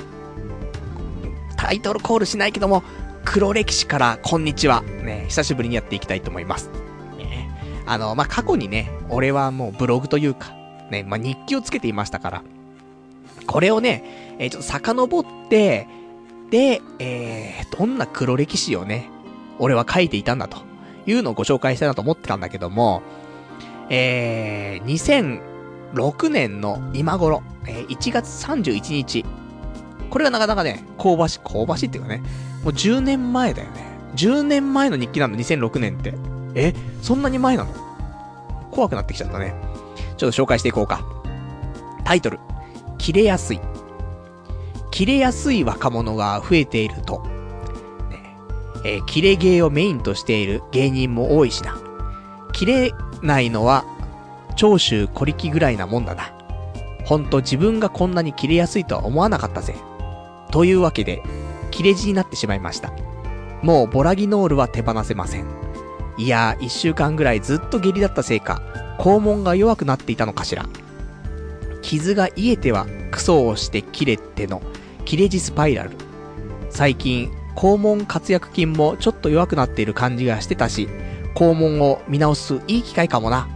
[1.55, 2.83] タイトルコールしないけども、
[3.25, 4.81] 黒歴史からこんにちは。
[4.81, 6.69] ね、久しぶりにやっていきたいと思います。
[7.17, 7.49] ね、
[7.85, 10.55] あの、まあ、過去にね、俺はもうブログというか、
[10.91, 12.43] ね、まあ、日記をつけていましたから、
[13.45, 15.87] これをね、えー、ちょっと遡って、
[16.49, 19.09] で、えー、どんな黒歴史をね、
[19.59, 20.59] 俺は書いていたんだと
[21.05, 23.01] いうのをご紹介したいなと思ってたんだけども、
[23.89, 24.85] えー、
[25.93, 29.25] 2006年の今頃、えー、1月31日。
[30.09, 32.23] これがなかなかね、香ばし、香ばしいっていうかね、
[32.63, 33.85] もう10年前だよね。
[34.15, 36.13] 10年前の日記なの、2006年って。
[36.55, 37.69] えそんなに前なの？
[38.71, 39.53] 怖くなってきちゃったね。
[40.17, 41.05] ちょっと紹介していこうか。
[42.03, 42.39] タイトル。
[42.97, 43.59] 切れやすい。
[44.91, 47.21] 切れやすい若者が増えていると、
[48.09, 48.35] ね、
[48.83, 51.77] えー、切れ芸をメインとしている芸人も多いしな。
[52.53, 53.85] 切れないのは、
[54.57, 56.33] 長州小力ぐらいなもんだな。
[57.05, 59.75] ほんと自分がこんなに切れやすいとは思わなかったぜ。
[60.51, 61.23] というわけで、
[61.71, 62.91] 切れ字になってしまいました。
[63.61, 65.45] もうボラギノールは手放せません。
[66.17, 68.61] いやー一週間ぐらいずっと下痢だったせいか、
[68.99, 70.65] 肛門が弱くなっていたのかしら。
[71.81, 74.61] 傷が癒えてはクソをして切れての
[75.05, 75.91] 切れ字スパイラル。
[76.69, 80.89] 最近、肛門活躍筋もちょっと弱くなっている感じがしてたし、
[81.35, 83.47] 肛門を見直すいい機会かもな。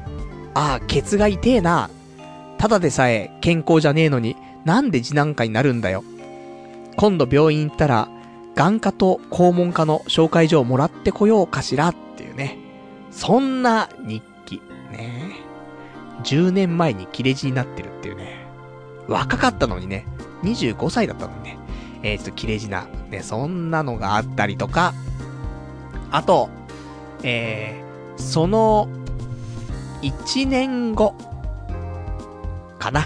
[0.53, 1.89] ああ、ケツが痛えな。
[2.57, 4.35] ただでさえ健康じゃねえのに、
[4.65, 6.03] なんで次男科になるんだよ。
[6.97, 8.09] 今度病院行ったら、
[8.55, 12.57] 眼科と肛門科の紹介状をもらってこようかしらっていうね。
[13.09, 14.61] そんな日記。
[14.91, 15.37] ね。
[16.23, 18.45] 10年前に切れ字になってるっていうね。
[19.07, 20.05] 若かったのにね。
[20.43, 21.57] 25歳だったのにね、
[22.03, 24.93] えー、っと切れ字な、ね、そんなのがあったりとか、
[26.11, 26.49] あと、
[27.23, 28.89] えー、その、
[30.01, 31.15] 1年後、
[32.79, 33.05] かな。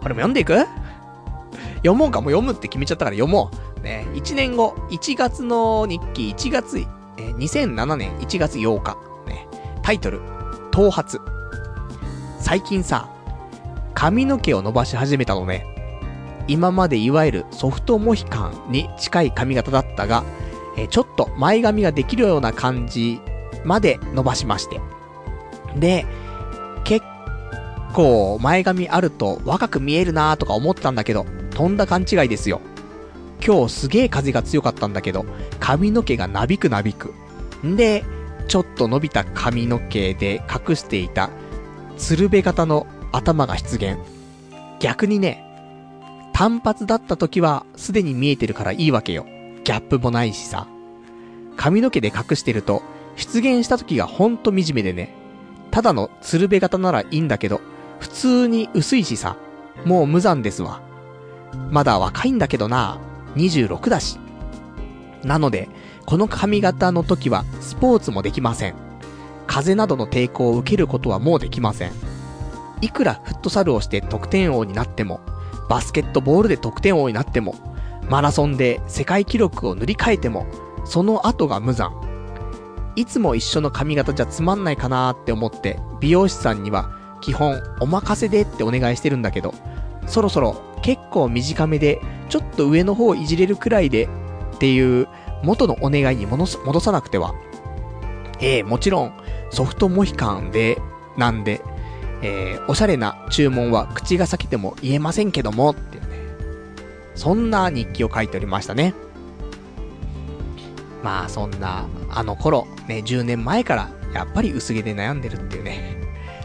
[0.00, 0.66] これも読んでいく？
[1.76, 3.80] 読もうか、もう読むって決めちゃったから読もう。
[3.82, 6.78] ね、1年後、1月の日記、1月、
[7.18, 8.96] えー、2007年1月8日。
[9.26, 9.46] ね、
[9.82, 10.20] タイトル、
[10.70, 11.20] 頭髪。
[12.40, 13.08] 最近さ、
[13.94, 15.66] 髪の毛を伸ばし始めたのね。
[16.46, 20.24] 今までいわゆるソフトモヒカンに近い髪型だったが、
[20.76, 23.20] えちょっと前髪ができるような感じ
[23.64, 24.80] まで伸ばしまして。
[25.76, 26.06] で、
[27.94, 32.60] 構前髪あると若く見えるなーとか思ったんだけど、とんだ勘違いですよ。
[33.44, 35.24] 今日すげえ風が強かったんだけど、
[35.60, 37.14] 髪の毛がなびくなびく。
[37.64, 38.04] んで、
[38.48, 41.30] ちょっと伸びた髪の毛で隠していた、
[41.96, 43.98] 鶴瓶型の頭が出現。
[44.80, 45.44] 逆にね、
[46.32, 49.24] 単発だった時はすでに見えてるからいいわけよ。
[49.62, 50.66] ギャップもないしさ。
[51.56, 52.82] 髪の毛で隠してると、
[53.16, 55.14] 出現した時がほんと惨めでね。
[55.70, 57.60] ただの鶴瓶型ならいいんだけど、
[58.04, 59.38] 普通に薄いしさ。
[59.86, 60.82] もう無残ですわ。
[61.70, 62.98] まだ若いんだけどな。
[63.34, 64.18] 26だし。
[65.24, 65.70] なので、
[66.04, 68.74] この髪型の時はスポーツもできません。
[69.46, 71.92] 風邪などの抵抗を受けることはもうできません。
[72.82, 75.20] いくらフットサルをして得点王になっても、
[75.70, 77.54] バスケットボールで得点王になっても、
[78.10, 80.46] マラソンで世界記録を塗り替えても、
[80.84, 81.90] その後が無残。
[82.96, 89.54] いつも一緒の髪型じゃつまんないかなーって思って、美容師さんには基本お任せでってお願いしてるんだけど、
[90.06, 91.98] そろそろ結構短めで、
[92.28, 94.10] ちょっと上の方いじれるくらいで
[94.56, 95.08] っていう
[95.42, 96.46] 元のお願いに戻
[96.80, 97.34] さなくては。
[98.40, 99.14] ええー、もちろん
[99.50, 100.78] ソフトモヒカンで、
[101.16, 101.62] なんで、
[102.20, 106.08] えー、おしゃれな注文は口が裂けても言えませんけども、っていうね。
[107.14, 108.92] そんな日記を書いておりましたね。
[111.02, 116.03] まあそんな、あの頃、ね、10年前から、やっぱり薄毛で悩んでるっていうね。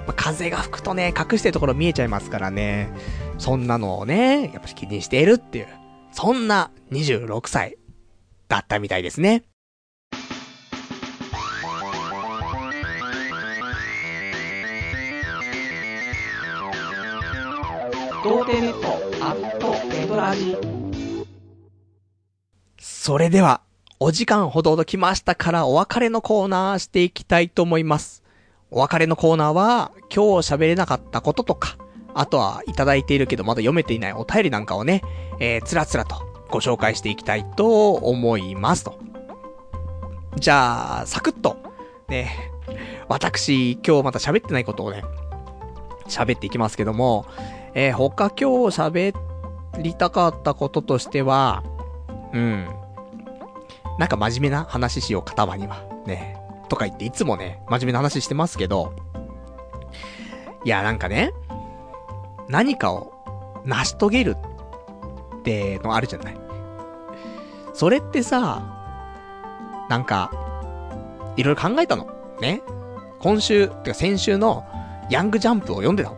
[0.10, 2.90] まあ、風が吹くとね、隠してるところ見えちゃいますからね。
[3.38, 5.68] そんなのをね、やっぱり気にしているっていう、
[6.12, 7.78] そんな26歳
[8.48, 9.44] だったみたいですね。
[22.80, 23.62] それでは、
[24.00, 28.19] お時間ほどときましたからお別れのコーナーしていきたいと思います。
[28.72, 31.78] お別れのコーナーは、今日喋れなかったこととか、
[32.14, 35.02] あとはいただいているけどまだ読めていないお便りなんかをね、
[35.40, 36.16] えー、つらつらと
[36.50, 39.00] ご紹介していきたいと思いますと。
[40.36, 41.58] じゃあ、サクッと、
[42.08, 42.52] ね、
[43.08, 45.04] 私、今日また喋ってないことをね、
[46.08, 47.26] 喋っていきますけども、
[47.74, 49.16] えー、他今日喋
[49.80, 51.64] りたかったこととしては、
[52.34, 52.68] うん。
[53.98, 55.84] なんか真面目な話しようか、たまには。
[56.06, 56.39] ね。
[56.70, 58.94] とか言っていつもね、真面目な話してますけど、
[60.64, 61.34] いや、なんかね、
[62.48, 63.14] 何かを
[63.66, 64.36] 成し遂げる
[65.40, 66.38] ってのあるじゃない。
[67.74, 68.76] それってさ、
[69.90, 70.32] なんか、
[71.38, 72.08] いろいろ考えたの。
[72.42, 72.62] ね。
[73.20, 74.66] 今週、てか先週の
[75.10, 76.18] ヤングジャンプを読んでたの。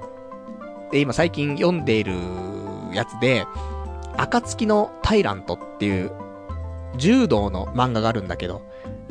[0.91, 2.13] で、今最近読んでいる
[2.93, 3.45] やつで、
[4.17, 6.11] 暁のタイラントっていう
[6.97, 8.61] 柔道の漫画があるんだけど、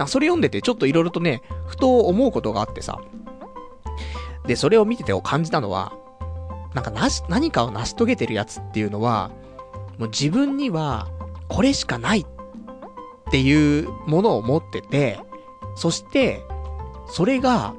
[0.00, 2.98] なそれ読んでてちょっと色々とね、ふと思うことがあってさ。
[4.46, 5.92] で、それを見てて感じたのは、
[6.74, 9.30] なんかなし、何かを成し遂げてるやつっていうのは、
[9.98, 11.08] もう自分には
[11.48, 12.26] これしかないっ
[13.30, 15.20] ていうものを持ってて、
[15.76, 16.46] そして、
[17.06, 17.74] それが、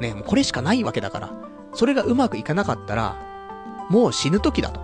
[0.00, 1.30] ね、もうこれしかないわけだから、
[1.72, 3.16] それがうまくいかなかったら、
[3.88, 4.80] もう死ぬ時だと。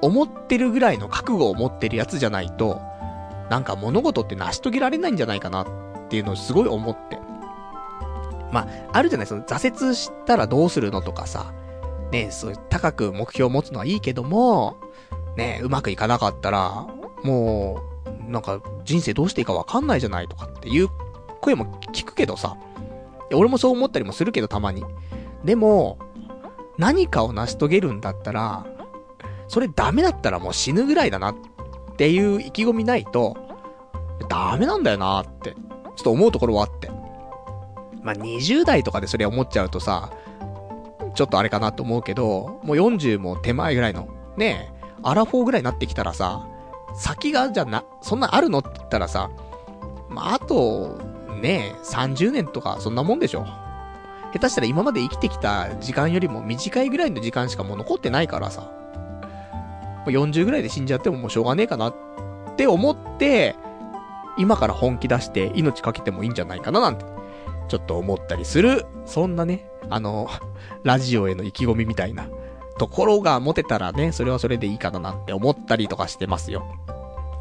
[0.00, 2.80] 思ってるぐらいの覚悟を持ってるやつじゃないと、
[3.52, 5.66] なんか物事って成し遂げられないんじゃないかなっ
[6.08, 7.18] ていうのをすごい思って。
[8.50, 11.52] まあ、あるじゃない、その挫折したらどうするのとかさ、
[12.10, 14.78] ね、そういう高く目標を持つのはいいけども、
[15.36, 16.86] ね、うまくいかなかったら、
[17.24, 17.82] も
[18.26, 20.88] う、なんか人生どうしていいかわかんないじゃないとかっていう
[21.42, 22.56] 声も聞くけどさ、
[23.34, 24.82] 俺もそう思ったりもするけどたまに。
[25.44, 25.98] でも、
[26.78, 28.64] 何かを成し遂げるんだったら、
[29.46, 31.36] それダメだったらもう死ぬぐらいだなっ
[31.92, 33.36] っていう意気込みないと、
[34.28, 36.90] ダメなんだよなって、ちょっと思うところはあって。
[38.02, 40.10] まあ、20代とかでそれ思っちゃうとさ、
[41.14, 46.46] ちょっとあれかなと思うけど、もう40も手前ぐらいの、ねえ、アラフォーぐらいになってきたらさ、
[46.94, 49.30] 先がじゃな、そんなあるのって言ったらさ、
[50.08, 50.98] まあ、あと、
[51.40, 53.44] ねえ、30年とかそんなもんでしょ。
[54.32, 58.70] 下手したら今まで生きてきた時間よりも短いぐらいの時間しかもう残ってないからさ。
[60.10, 61.94] 40ぐらいで死んじゃってももうしょうがねえかなっ
[62.56, 63.56] て思って、
[64.38, 67.04] 今から本気出して命かけてもいいんじゃないかななんて、
[67.68, 70.28] ちょっと思ったりする、そんなね、あの、
[70.84, 72.28] ラジオへの意気込みみたいな
[72.78, 76.64] ところが持てたらね、それはそれでいいかななんて思ったりとかしてますよ。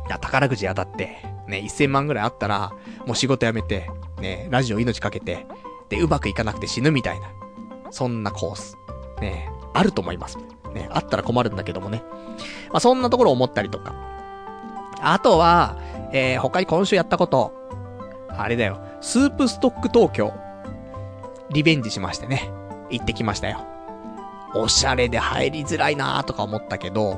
[0.07, 2.73] いや、宝くじ当たって、ね、1000万ぐらいあったら、
[3.05, 3.89] もう仕事辞めて、
[4.19, 5.45] ね、ラジオ命かけて、
[5.89, 7.27] で、うまくいかなくて死ぬみたいな。
[7.91, 8.77] そんなコース。
[9.19, 10.37] ね、あると思います。
[10.73, 12.03] ね、あったら困るんだけどもね。
[12.69, 13.93] まあ、そんなところを思ったりとか。
[15.01, 15.77] あとは、
[16.11, 17.53] えー、他に今週やったこと。
[18.29, 18.79] あれだよ。
[19.01, 20.33] スープストック東京。
[21.49, 22.49] リベンジしましてね。
[22.89, 23.65] 行ってきましたよ。
[24.53, 27.15] おしゃれで入りづらいなーとか思ったけど、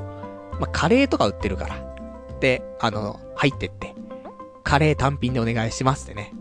[0.60, 1.76] まあ、カレーとか売ってるから。
[2.40, 3.96] で、あの、入ってって、
[4.64, 6.34] カレー単品でお願いしますってね。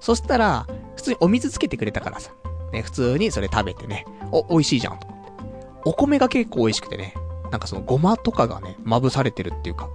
[0.00, 2.32] そしたら、普通にお水つけてくれたからさ。
[2.72, 5.00] ね、普通にそれ食べてね、お、美味しいじゃん。
[5.84, 7.14] お米が結構美味しくてね、
[7.50, 9.88] なんかそのごまとかがね、まぶされてるっていうか、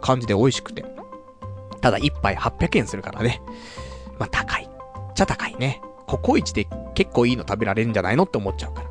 [0.00, 0.84] 感じで美味しくて。
[1.80, 3.42] ただ一杯800円するからね。
[4.18, 4.68] まあ、高い。
[5.14, 5.82] ちゃ高いね。
[6.06, 8.88] ココイチで結構いいの食べられるんじゃないのって思っちゃうから。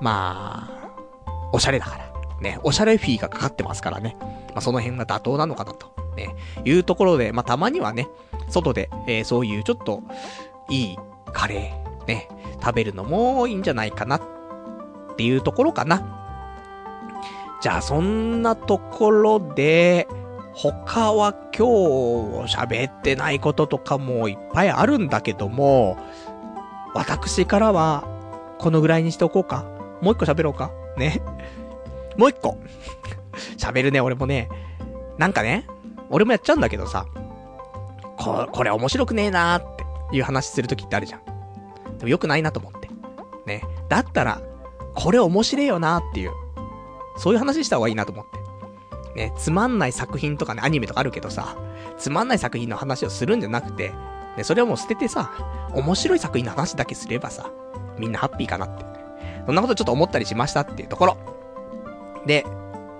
[0.00, 2.08] まあ、おしゃれだから。
[2.40, 4.16] ね、おしゃれフィーがかかってますからね。
[4.20, 5.92] まあ、その辺が妥当なのかなと。
[6.16, 8.08] ね、いうところで、まあ、たまにはね、
[8.48, 10.02] 外で、えー、そういうちょっと、
[10.68, 10.96] いい
[11.32, 12.28] カレー、ね、
[12.62, 14.22] 食べるのもいいんじゃないかなっ
[15.18, 16.02] ていうところかな。
[17.60, 20.06] じゃあそんなところで、
[20.54, 25.98] 他は今日喋ってないこととかもいっぱいあるんだけども、
[26.94, 28.04] 私からは
[28.58, 29.64] このぐらいにしておこうか。
[30.00, 30.70] もう一個喋ろうか。
[30.96, 31.20] ね。
[32.16, 32.58] もう一個。
[33.56, 34.48] 喋るね、俺もね。
[35.18, 35.66] なんかね、
[36.10, 37.06] 俺もやっちゃうんだけどさ、
[38.16, 39.76] こ、これ面白くねえなーっ
[40.10, 41.24] ていう話するときってあるじゃん。
[41.98, 42.88] でも良くないなと思って。
[43.46, 43.62] ね。
[43.88, 44.40] だったら、
[44.94, 46.32] これ面白いよなーっていう、
[47.16, 48.38] そういう話した方がいいなと思って。
[49.14, 51.56] ね、つまんない作品とかね、アニメとかあるけどさ、
[51.96, 53.92] つまんない作品の話をするんじゃなくて、
[54.36, 55.32] ね、それをもう捨ててさ、
[55.74, 57.50] 面白い作品の話だけすればさ、
[57.98, 58.84] みんなハッピーかなって。
[59.46, 61.16] そんなことちょっと思ったりしましたっていうところ。
[62.26, 62.44] で、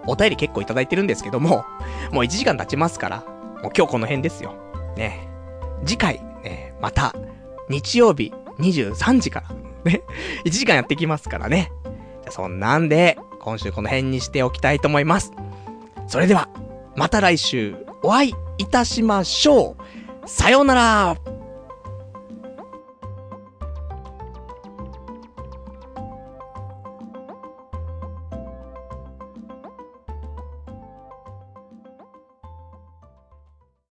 [0.07, 1.66] お便り結構いただいてるんですけども、
[2.11, 3.18] もう1時間経ちますから、
[3.62, 4.55] もう今日この辺ですよ。
[4.97, 5.28] ね。
[5.84, 7.14] 次回、ね、また、
[7.68, 9.49] 日曜日23時から、
[9.84, 10.03] ね、
[10.45, 11.70] 1時間やってきますからね。
[12.30, 15.32] そんなんで、今週この辺にしておきたいと思います。
[16.06, 16.48] それでは、
[16.96, 19.76] また来週お会いいたしましょ
[20.24, 20.28] う。
[20.28, 21.16] さようなら